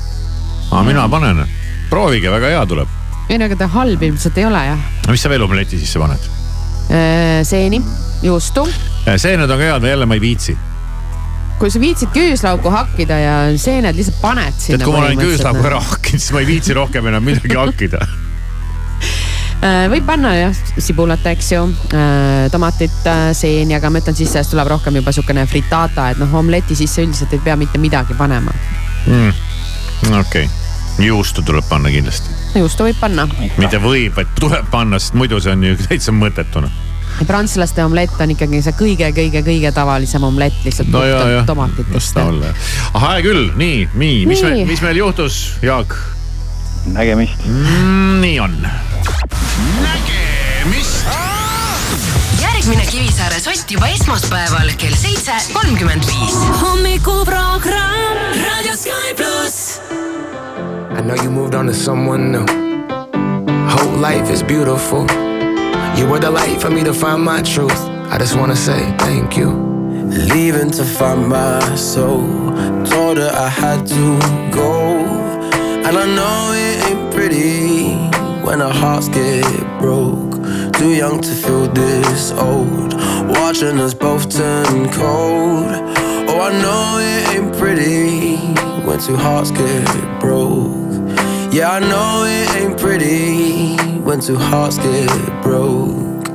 [0.72, 1.43] aga mina panen,
[1.91, 2.95] proovige, väga hea tuleb.
[3.30, 4.88] ei no ega ta halb ilmselt ei ole jah.
[5.09, 6.32] mis sa veel omleti sisse paned?
[6.88, 7.82] Äh, seeni,
[8.24, 8.63] juustu.
[9.03, 10.55] Äh, seened on ka head, jälle ma ei viitsi
[11.57, 14.78] kui sa viitsid küüslauku hakkida ja seened lihtsalt paned sinna.
[14.78, 18.05] tead, kui ma olen küüslauku ära hakkinud, siis ma ei viitsi rohkem enam midagi hakkida
[19.91, 21.64] võib panna jah, sibulat, eks ju,
[21.95, 26.22] äh, tomatit, äh, seeni, aga ma ütlen sisse, siis tuleb rohkem juba sihukene fritata, et
[26.22, 28.53] noh, omleti sisse üldiselt ei pea mitte midagi panema
[29.08, 29.32] mm..
[30.20, 32.36] okei okay., juustu tuleb panna kindlasti.
[32.58, 33.28] juustu võib panna.
[33.58, 36.84] mitte võib, vaid tuleb panna, sest muidu see on ju täitsa mõttetu noh
[37.26, 41.01] prantslaste omlett on ikkagi see kõige-kõige-kõige tavalisem omlett lihtsalt no,
[41.49, 42.20] tomatitest.
[42.22, 45.97] ah hea küll, nii, nii, mis mis meil juhtus, Jaak?
[46.93, 48.22] nägemist mm,.
[48.22, 48.60] nii on
[49.82, 51.05] nägemist.
[52.41, 56.36] järgmine Kivisaare sott juba esmaspäeval kell seitse kolmkümmend viis.
[56.62, 58.12] hommikuprogramm
[58.45, 59.82] Raadio Sky pluss.
[60.97, 62.45] I know you moved on to someone new.
[63.70, 65.05] Whole life is beautiful.
[65.97, 67.89] You were the light for me to find my truth.
[68.12, 69.49] I just wanna say thank you.
[70.34, 72.24] Leaving to find my soul.
[72.86, 74.20] Told her I had to
[74.51, 74.72] go.
[75.86, 77.77] And I know it ain't pretty
[78.48, 79.43] when our hearts get
[79.78, 80.32] broke.
[80.80, 82.93] Too young to feel this old.
[83.28, 85.68] Watching us both turn cold.
[86.30, 88.38] Oh, I know it ain't pretty
[88.88, 89.86] when two hearts get
[90.22, 90.72] broke.
[91.54, 93.76] Yeah, I know it ain't pretty
[94.08, 96.30] when two hearts get broke.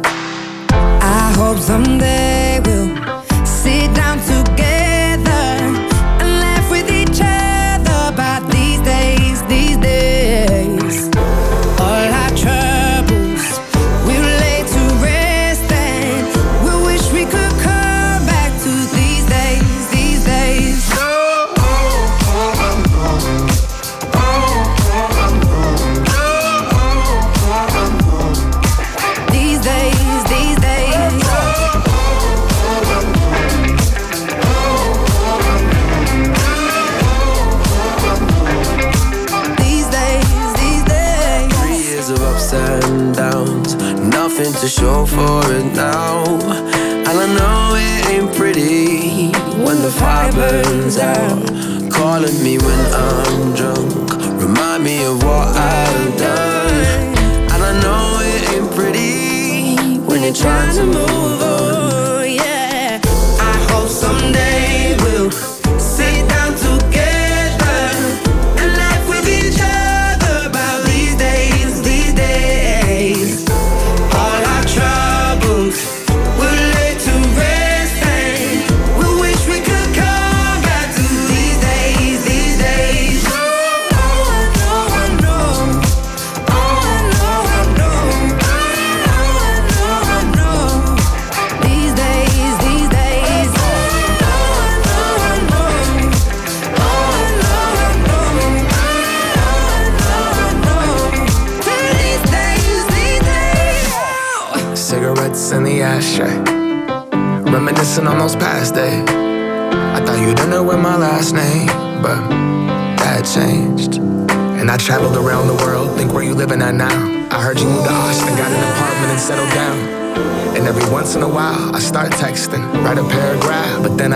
[0.74, 3.11] I hope someday we'll
[50.42, 51.38] burns out.
[51.92, 53.31] Calling me when I'm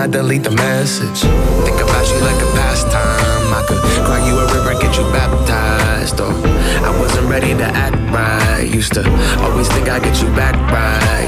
[0.07, 1.19] I delete the message.
[1.67, 3.51] Think about you like a pastime.
[3.51, 6.23] I could cry you a river, get you baptized.
[6.23, 8.63] Or I wasn't ready to act right.
[8.71, 9.03] Used to
[9.43, 11.27] always think I'd get you back right.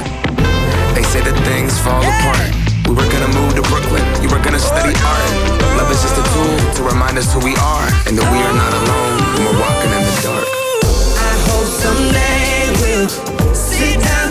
[0.96, 2.56] They say that things fall apart.
[2.88, 5.28] We were gonna move to Brooklyn, you were gonna study art.
[5.76, 8.56] Love is just a tool to remind us who we are and that we are
[8.64, 10.48] not alone when we're walking in the dark.
[11.20, 13.12] I hope someday we'll
[13.52, 14.29] sit down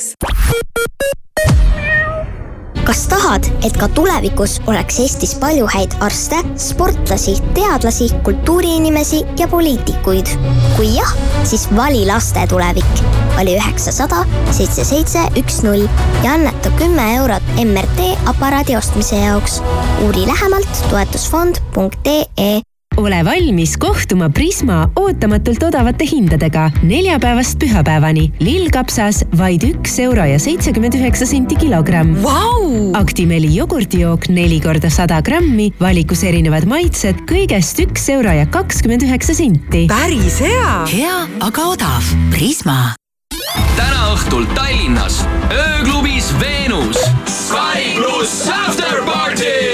[0.00, 0.14] days.
[2.84, 10.32] kas tahad, et ka tulevikus oleks Eestis palju häid arste, sportlasi, teadlasi, kultuuriinimesi ja poliitikuid?
[10.76, 11.12] kui jah,
[11.44, 13.04] siis vali laste tulevik.
[13.36, 15.86] vali üheksasada seitse seitse üks null
[16.24, 19.62] ja anneta kümme eurot MRT aparaadi ostmise jaoks.
[20.06, 22.60] uuri lähemalt toetusfond.ee
[22.96, 28.30] ole valmis kohtuma Prisma ootamatult odavate hindadega neljapäevast pühapäevani.
[28.40, 32.92] lillkapsas vaid üks euro ja seitsekümmend üheksa senti kilogramm wow!.
[32.98, 39.34] Actimeli jogurtijook neli korda sada grammi, valikus erinevad maitsed, kõigest üks euro ja kakskümmend üheksa
[39.34, 39.86] senti.
[39.88, 40.70] päris hea.
[40.92, 42.14] hea, aga odav.
[42.34, 42.94] Prisma.
[43.76, 46.98] täna õhtul Tallinnas ööklubis Veenus.
[47.30, 49.69] Sky pluss after party.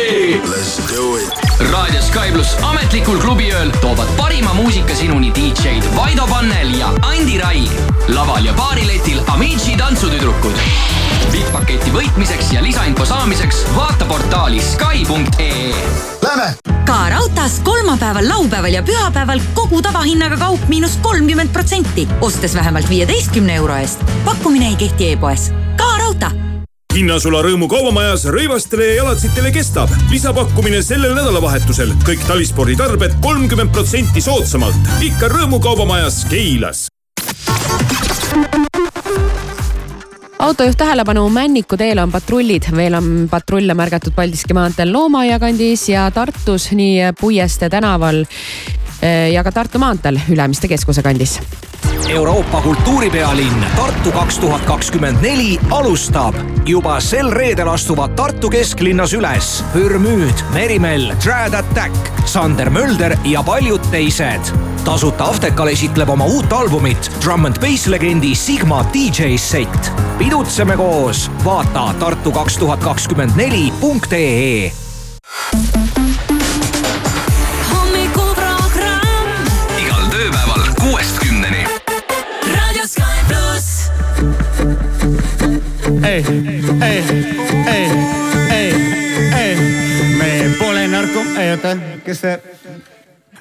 [1.77, 7.75] Raadio Sky pluss ametlikul klubiööl toovad parima muusika sinuni DJ-d Vaido Pannel ja Andi Raig.
[8.09, 10.57] laval ja baariletil Amici tantsutüdrukud.
[11.35, 15.75] VIP-paketi võitmiseks ja lisainfo saamiseks vaata portaali Sky.ee.
[16.25, 16.49] Lähme!
[16.89, 23.61] ka raudtees kolmapäeval, laupäeval ja pühapäeval kogu tavahinnaga kaup miinus kolmkümmend protsenti, ostes vähemalt viieteistkümne
[23.61, 24.01] euro eest.
[24.25, 25.53] pakkumine ei kehti e-poes.
[25.77, 26.47] ka raudtee
[26.97, 29.91] hinnasula Rõõmu kaubamajas rõivastele ja jalatsitele kestab.
[30.11, 31.93] lisapakkumine sellel nädalavahetusel.
[32.07, 34.77] kõik talisporditarbed kolmkümmend protsenti soodsamalt.
[35.05, 36.87] ikka Rõõmu kaubamajas Keilas.
[40.39, 46.11] autojuht tähelepanu, Männiku teel on patrullid, veel on patrulle märgatud Paldiski maanteel Loomaaia kandis ja
[46.11, 48.25] Tartus nii Puieste tänaval
[49.33, 51.41] ja ka Tartu maanteel Ülemiste keskuse kandis.
[52.09, 56.35] Euroopa kultuuripealinn Tartu kaks tuhat kakskümmend neli alustab.
[56.67, 63.81] juba sel reedel astuvad Tartu kesklinnas üles Pürmüüd, Merimell, Trad Attack, Sander Mölder ja paljud
[63.91, 64.53] teised.
[64.85, 69.93] tasuta Aftekal esitleb oma uut albumit Drum and Bass legendi Sigma DJ set.
[70.19, 74.86] pidutseme koos, vaata Tartu kaks tuhat kakskümmend neli punkt ee
[86.17, 86.25] ei,
[86.83, 87.05] ei,
[87.67, 87.91] ei,
[88.51, 88.75] ei,
[89.37, 89.57] ei,
[90.19, 92.39] me pole narko, ei oota, kes see?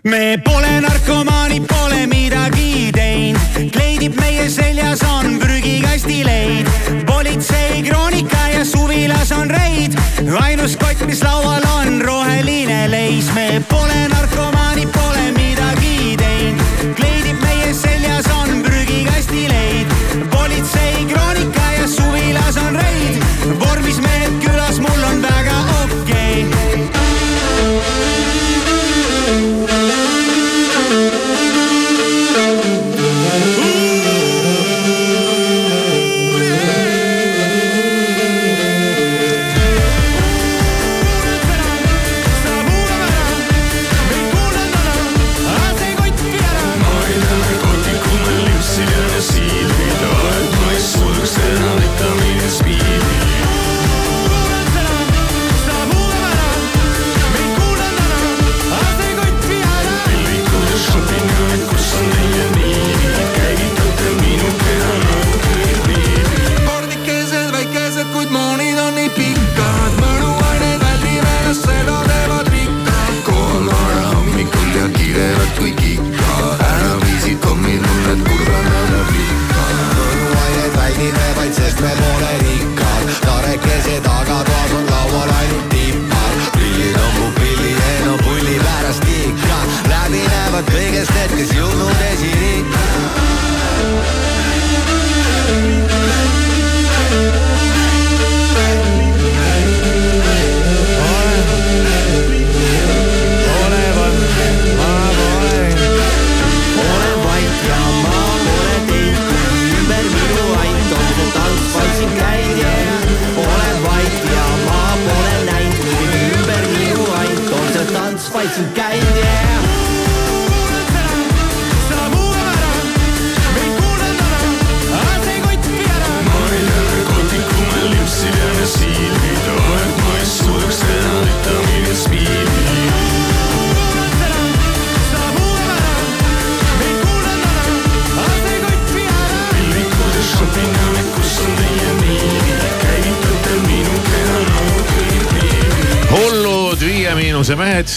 [0.03, 6.67] me pole narkomaanid, pole midagi teinud, kleidib meie seljas on prügikastileid.
[7.07, 9.95] politsei kroonika ja suvilas on reid,
[10.41, 17.71] ainus kott, mis laual on roheline leis, me pole narkomaanid, pole midagi teinud, kleidib meie
[17.73, 19.95] seljas on prügikastileid.
[20.27, 21.24] politsei kroonika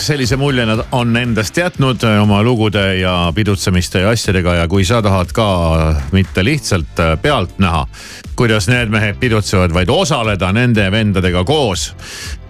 [0.08, 5.02] sellise mulje nad on endast jätnud oma lugude ja pidutsemiste ja asjadega ja kui sa
[5.04, 5.48] tahad ka
[6.12, 7.84] mitte lihtsalt pealt näha,
[8.38, 11.90] kuidas need mehed pidutsevad, vaid osaleda nende vendadega koos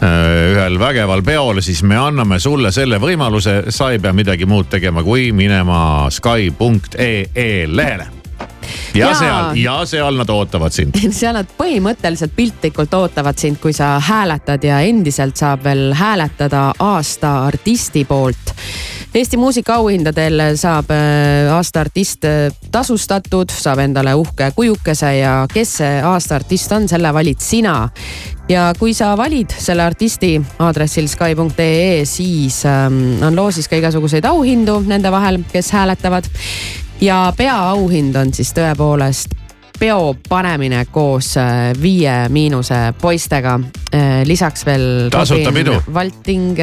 [0.03, 4.71] äh, ühel vägeval peol, siis me anname sulle selle võimaluse, sa ei pea midagi muud
[4.71, 5.81] tegema, kui minema
[6.15, 8.18] Sky.ee lehele
[8.95, 10.99] ja seal, ja seal nad ootavad sind.
[11.21, 17.35] seal nad põhimõtteliselt piltlikult ootavad sind, kui sa hääletad ja endiselt saab veel hääletada aasta
[17.49, 18.55] artisti poolt.
[19.15, 25.95] Eesti muusikaauhindadel saab äh, aasta artist äh, tasustatud, saab endale uhke kujukese ja kes see
[26.05, 27.89] aasta artist on, selle valid sina.
[28.49, 34.79] ja kui sa valid selle artisti aadressil Sky.ee, siis ähm, on loosis ka igasuguseid auhindu
[34.87, 36.29] nende vahel, kes hääletavad
[37.01, 39.35] ja peaauhind on siis tõepoolest
[39.79, 43.61] peo panemine koos äh, Viie Miinuse poistega.
[44.25, 45.09] lisaks veel.
[45.11, 45.79] Tasuta pidu.
[45.95, 46.59] Valting,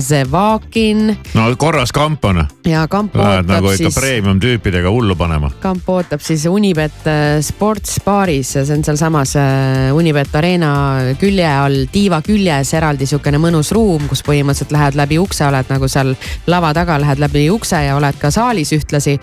[0.00, 2.46] Zevakin no korras kamp on.
[2.66, 3.94] ja kamp Lähed ootab nagu siis.
[3.94, 5.50] premium tüüpidega hullu panema.
[5.60, 10.72] kamp ootab siis Unibet äh, Sports baaris, see on sealsamas äh, Unibet Arena
[11.20, 15.88] külje all, tiiva küljes eraldi sihukene mõnus ruum, kus põhimõtteliselt lähed läbi ukse, oled nagu
[15.90, 16.14] seal
[16.46, 19.18] lava taga, lähed läbi ukse ja oled ka saalis ühtlasi.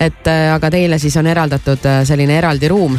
[0.00, 2.96] et äh, aga teile siis on eraldatud selline eraldi ruum.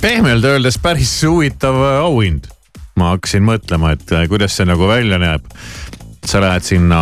[0.00, 2.48] pehmelt öeldes päris huvitav auhind.
[2.96, 5.44] ma hakkasin mõtlema, et kuidas see nagu välja näeb.
[6.28, 7.00] Sa lähed sinna,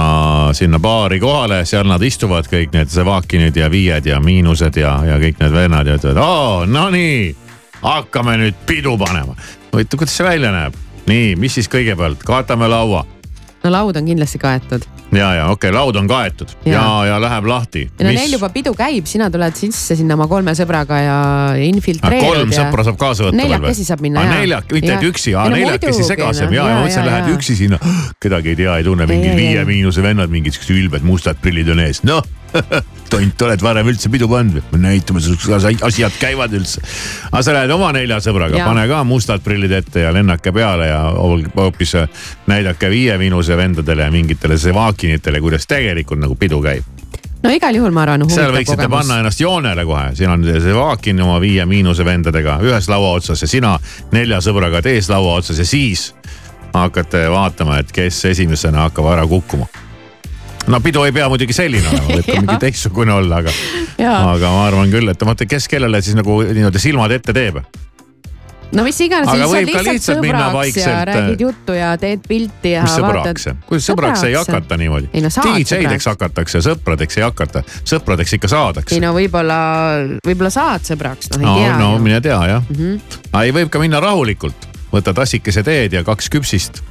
[0.55, 5.19] sinna baari kohale, seal nad istuvad kõik need Zevakinid ja Viied ja Miinused ja, ja
[5.23, 7.35] kõik need vennad ja ütlevad, oo no nii,
[7.83, 9.35] hakkame nüüd pidu panema.
[9.73, 10.79] huvitav, kuidas see välja näeb?
[11.07, 13.05] nii, mis siis kõigepealt, kaotame laua
[13.67, 14.87] no laud on kindlasti kaetud.
[15.13, 17.85] ja, ja okei okay,, laud on kaetud ja, ja, ja läheb lahti.
[17.99, 18.21] no Mis...
[18.21, 21.19] neil juba pidu käib, sina tuled sisse sinna oma kolme sõbraga ja
[21.67, 22.27] infiltreerud.
[22.27, 22.65] kolm ja...
[22.65, 23.41] sõpra saab kaasa võtta.
[23.43, 24.25] neljakesi saab minna.
[24.31, 27.81] neljak, mitte et üksi, neljakesi segasem ja, ja mõtlesin, lähed üksi sinna,
[28.23, 31.83] kedagi ei tea, ei tunne, mingid Viie Miinuse vennad, mingid siuksed ülbed mustad prillid on
[31.87, 32.25] ees, noh
[33.11, 34.81] tont, oled varem üldse pidu pannud või?
[34.83, 35.23] näitame
[35.87, 36.83] asjad käivad üldse.
[37.31, 41.01] aga sa lähed oma nelja sõbraga, pane ka mustad prillid ette ja lennake peale ja
[41.57, 41.97] hoopis
[42.51, 46.97] näidake Viie Miinuse vendadele ja mingitele Zevakinitele, kuidas tegelikult nagu pidu käib
[47.43, 48.27] no igal juhul ma arvan.
[48.31, 48.99] seal võiksite kogemus.
[48.99, 53.51] panna ennast joonele kohe, siin on Zevakin oma Viie Miinuse vendadega ühes laua otsas ja
[53.51, 53.77] sina
[54.13, 56.13] nelja sõbraga teises laua otsas ja siis
[56.77, 59.69] hakkate vaatama, et kes esimesena hakkab ära kukkuma
[60.67, 63.57] no pidu ei pea muidugi selline olema, võib ka mingi teistsugune olla, aga,
[64.03, 67.63] aga ma arvan küll, et vaata, kes kellele siis nagu nii-öelda silmad ette teeb
[68.75, 72.85] no mis iganes, siis sa lihtsalt, lihtsalt sõbraks ja räägid juttu ja teed pilti ja.
[72.87, 75.31] mis sõbraks, kuidas sõbraks ei hakata niimoodi no,?
[75.31, 78.97] DJ-deks hakatakse, sõpradeks ei hakata, sõpradeks ikka saadakse.
[78.97, 79.59] ei no võib-olla,
[80.27, 81.77] võib-olla saad sõbraks, noh ei no, tea.
[81.83, 82.81] no mine tea jah mm.
[82.81, 83.21] -hmm.
[83.31, 86.83] aga ei, võib ka minna rahulikult, võtta tassikese teed ja kaks küpsist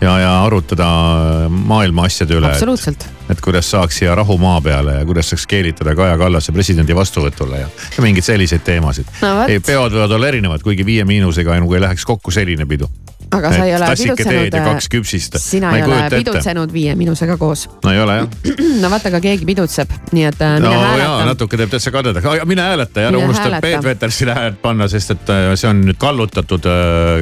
[0.00, 0.86] ja, ja arutada
[1.48, 2.50] maailma asjade üle.
[2.50, 3.06] absoluutselt.
[3.30, 7.64] et kuidas saaks siia rahu maa peale ja kuidas saaks keelitada Kaja Kallase presidendi vastuvõtule
[7.64, 9.36] ja, ja mingeid selliseid teemasid no,.
[9.66, 12.90] peod võivad olla erinevad, kuigi Viie Miinusega nagu ei läheks kokku selline pidu
[13.38, 14.56] aga sa ei ole pidutsenud.
[14.68, 15.38] kaks küpsist.
[15.42, 17.66] sina ei ole pidutsenud Viie Miinusega koos.
[17.84, 18.28] no ei ole jah.
[18.82, 21.26] no vaata, aga keegi pidutseb, nii et äh, mine no, hääleta.
[21.32, 25.14] natuke teeb täitsa kadedaks, aga mine hääleta ja ära unusta Peet Petersile häält panna, sest
[25.16, 26.70] et äh, see on nüüd kallutatud,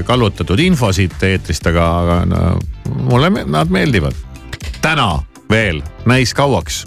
[0.07, 2.47] kallutatud info siit eetrist, aga, aga no,
[3.11, 4.17] mulle nad meeldivad.
[4.83, 5.11] täna
[5.51, 6.85] veel, näis kauaks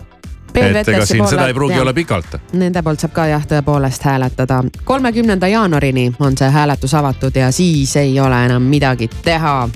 [0.55, 1.81] et ega siin seda ei pruugi ja.
[1.81, 2.37] olla pikalt.
[2.53, 4.63] Nende poolt saab ka jah, tõepoolest hääletada.
[4.83, 9.69] kolmekümnenda jaanuarini on see hääletus avatud ja siis ei ole enam midagi teha.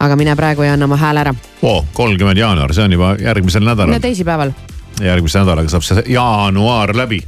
[0.00, 1.34] aga mine praegu ja anna oma hääle ära.
[1.62, 4.00] oo, kolmkümmend jaanuar, see on juba järgmisel nädalal.
[4.00, 4.52] teisipäeval.
[5.02, 7.22] järgmise nädalaga saab see jaanuar läbi.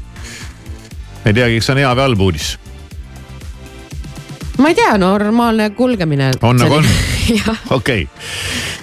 [1.25, 2.59] ei teagi, kas see on hea või halb uudis
[4.63, 6.31] ma ei tea, normaalne kulgemine.
[6.43, 6.87] on nagu on?
[7.79, 8.09] okei,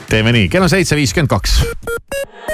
[0.10, 1.60] teeme nii, kell on seitse viiskümmend kaks.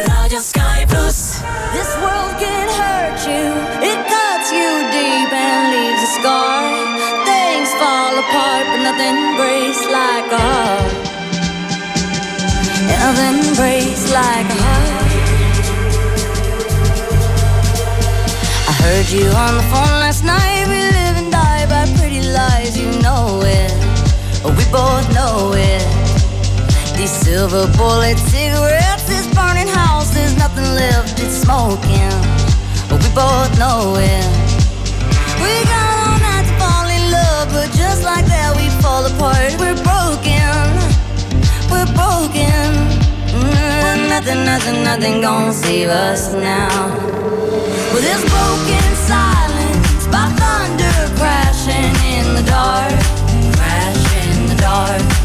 [0.07, 1.41] raadio Sky pluss.
[1.73, 3.45] This world can hurt you,
[3.89, 6.61] it cuts you deep and leaves a scar.
[7.25, 10.93] Things fall apart, but nothing breaks like a heart.
[12.93, 14.93] Nothing breaks like a heart.
[18.69, 20.54] I heard you on the phone last night.
[27.25, 32.13] Silver bullet cigarettes, this burning house, there's nothing left, it's smoking.
[32.87, 34.25] But we both know it.
[35.41, 39.57] We got all night to fall in love, but just like that, we fall apart.
[39.57, 40.53] We're broken.
[41.73, 42.69] We're broken.
[43.33, 46.93] Mm, nothing, nothing, nothing gonna save us now.
[47.89, 52.93] Well, this broken silence by thunder crashing in the dark,
[53.57, 55.24] crashing in the dark.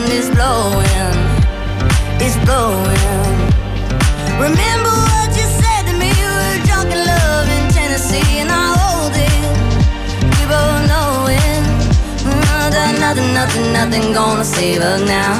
[0.21, 1.17] is blowing,
[2.21, 3.37] it's blowing.
[4.37, 6.13] Remember what you said to me?
[6.13, 9.41] We were drunk in love in Tennessee, and I hold it.
[10.35, 11.63] We both know it.
[12.75, 15.33] That nothing, nothing, nothing gonna save us now.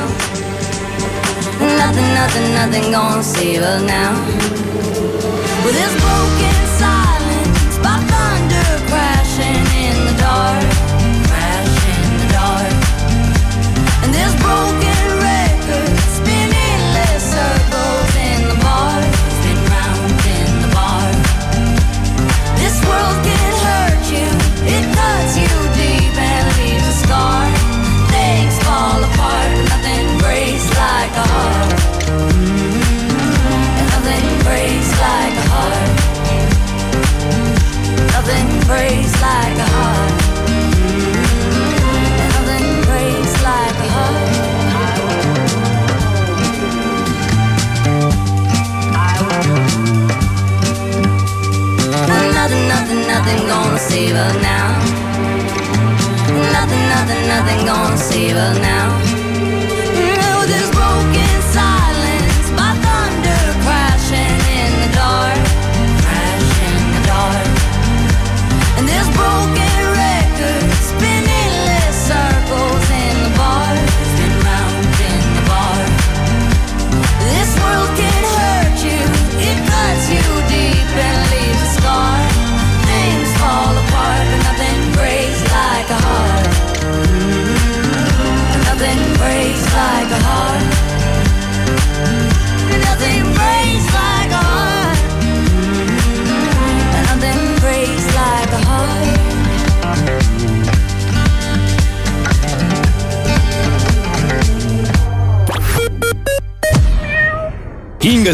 [1.81, 4.13] Nothing, nothing, nothing gonna save us now.
[5.63, 10.90] With this broken silence, by thunder crashing in the dark,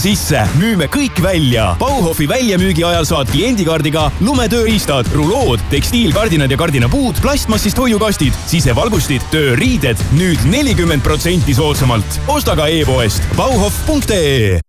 [0.08, 1.74] sisse, müüme kõik välja.
[1.82, 10.48] Bauhofi väljamüügi ajal saad kliendikaardiga lumetööriistad, rulood, tekstiilkardinad ja kardinapuud, plastmassist hoiukastid, sisevalgustid, tööriided nüüd
[10.52, 12.22] nelikümmend protsenti soodsamalt.
[12.32, 14.67] osta ka e-poest bauhof.ee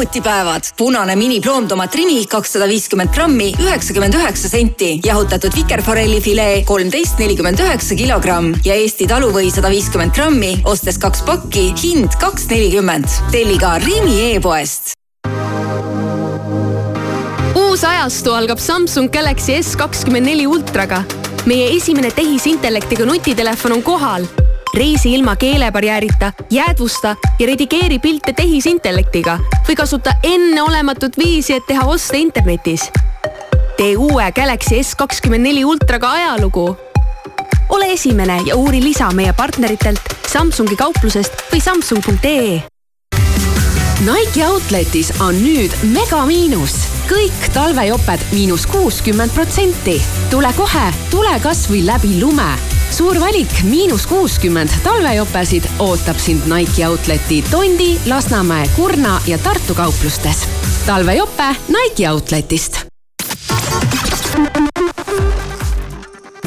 [0.00, 0.62] Mammutipäevad.
[0.76, 5.00] punane mini ploomtomat Rimi kakssada viiskümmend grammi, üheksakümmend üheksa senti.
[5.04, 11.20] jahutatud vikerforelli filee kolmteist nelikümmend üheksa kilogramm ja Eesti taluvõi sada viiskümmend grammi, ostes kaks
[11.28, 13.04] pakki, hind kaks nelikümmend.
[13.30, 14.96] telli ka Rimi e-poest
[17.54, 21.04] uus ajastu algab Samsung Galaxy S kakskümmend neli ultraga.
[21.44, 24.24] meie esimene tehisintellektiga nutitelefon on kohal.
[24.74, 32.18] Reisi ilma keelebarjäärita, jäädvusta ja redigeeri pilte tehisintellektiga või kasuta enneolematut viisi, et teha oste
[32.18, 32.90] internetis.
[33.76, 36.76] tee uue Galaxy S kakskümmend neli ultraga ajalugu.
[37.68, 40.00] ole esimene ja uuri lisa meie partneritelt
[40.32, 42.62] Samsungi kauplusest või samsung.ee
[44.00, 46.74] Nike Outletis on nüüd megamiinus.
[47.10, 50.02] kõik talvejoped miinus kuuskümmend protsenti.
[50.30, 52.69] tule kohe, tule kasvõi läbi lume.
[52.90, 60.48] Suur valik miinus kuuskümmend talvejopesid ootab sind Nike Outleti Tondi, Lasnamäe, Kurna ja Tartu kauplustes.
[60.86, 62.90] talvejope Nike Outletist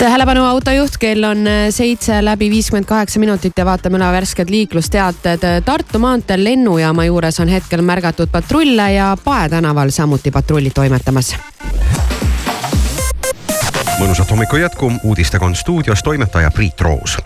[0.03, 5.45] tähelepanu autojuht, kell on äh, seitse läbi viiskümmend kaheksa minutit ja vaatame üle värsked liiklusteated.
[5.65, 11.35] Tartu maanteel lennujaama juures on hetkel märgatud patrulle ja Pae tänaval samuti patrullid toimetamas
[13.99, 17.17] mõnusat hommiku jätku, uudistega on stuudios toimetaja Priit Roos.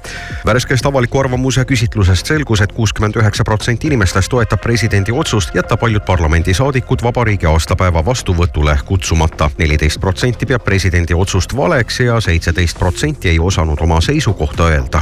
[0.45, 5.77] värskest avaliku arvamuse küsitlusest selgus et, et kuuskümmend üheksa protsenti inimestest toetab presidendi otsust jätta
[5.77, 9.49] paljud parlamendisaadikud vabariigi aastapäeva vastuvõtule kutsumata.
[9.57, 15.01] neliteist protsenti peab presidendi otsust valeks ja seitseteist protsenti ei osanud oma seisukohta öelda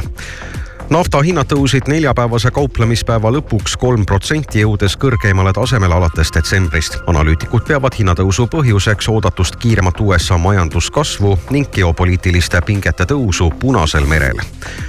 [0.90, 6.98] nafta hinnad tõusid neljapäevase kauplemispäeva lõpuks kolm protsenti, jõudes kõrgeimale tasemele alates detsembrist.
[7.06, 14.38] analüütikud peavad hinnatõusu põhjuseks oodatust kiiremat USA majanduskasvu ning geopoliitiliste pingete tõusu Punasel merel.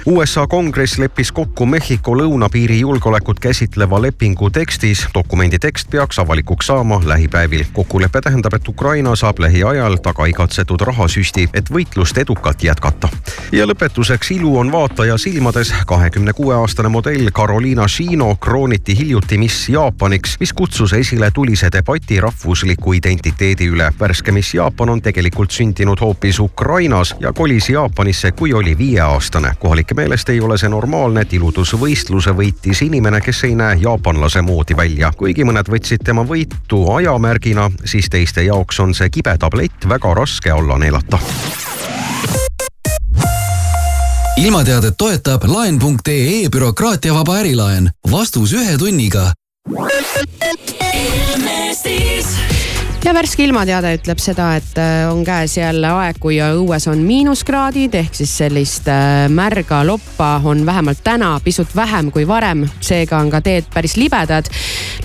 [0.06, 5.06] USA kongress leppis kokku Mehhiko lõunapiiri julgeolekut käsitleva lepingu tekstis.
[5.14, 7.64] dokumendi tekst peaks avalikuks saama lähipäevil.
[7.72, 13.08] kokkulepe tähendab, et Ukraina saab lähiajal tagaigatsetud rahasüsti, et võitlust edukalt jätkata.
[13.52, 15.74] ja lõpetuseks ilu on vaataja silmades.
[15.88, 22.20] Kahekümne kuue aastane modell Carolina Shino krooniti hiljuti Miss Jaapaniks, mis kutsus esile tulise debati
[22.20, 23.92] rahvusliku identiteedi üle.
[24.00, 29.52] värske Miss Jaapan on tegelikult sündinud hoopis Ukrainas ja kolis Jaapanisse, kui oli viieaastane.
[29.60, 34.76] kohalike meelest ei ole see normaalne, et ilutusvõistluse võitis inimene, kes ei näe jaapanlase moodi
[34.76, 35.12] välja.
[35.16, 40.50] kuigi mõned võtsid tema võitu ajamärgina, siis teiste jaoks on see kibe tablett väga raske
[40.50, 41.18] alla neelata
[44.38, 47.90] ilmateadet toetab laen.ee bürokraatiavaba ärilaen.
[48.10, 49.32] vastus ühe tunniga.
[53.04, 57.94] Ja värske ilmateade ütleb seda, et äh, on käes jälle aeg, kui õues on miinuskraadid
[57.94, 62.64] ehk siis sellist äh, märga loppa on vähemalt täna pisut vähem kui varem.
[62.80, 64.50] seega on ka teed päris libedad.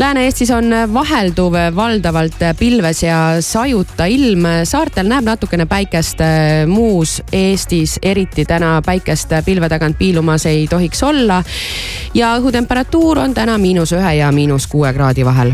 [0.02, 4.48] Lääne-Eestis on vahelduv, valdavalt pilves ja sajuta ilm.
[4.64, 6.24] saartel näeb natukene päikest,
[6.68, 11.44] muus Eestis eriti täna päikest pilve tagant piilumas ei tohiks olla.
[12.14, 15.54] ja õhutemperatuur on täna miinus ühe ja miinus kuue kraadi vahel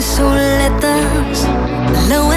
[0.00, 1.46] sulle taas.
[2.08, 2.18] Laua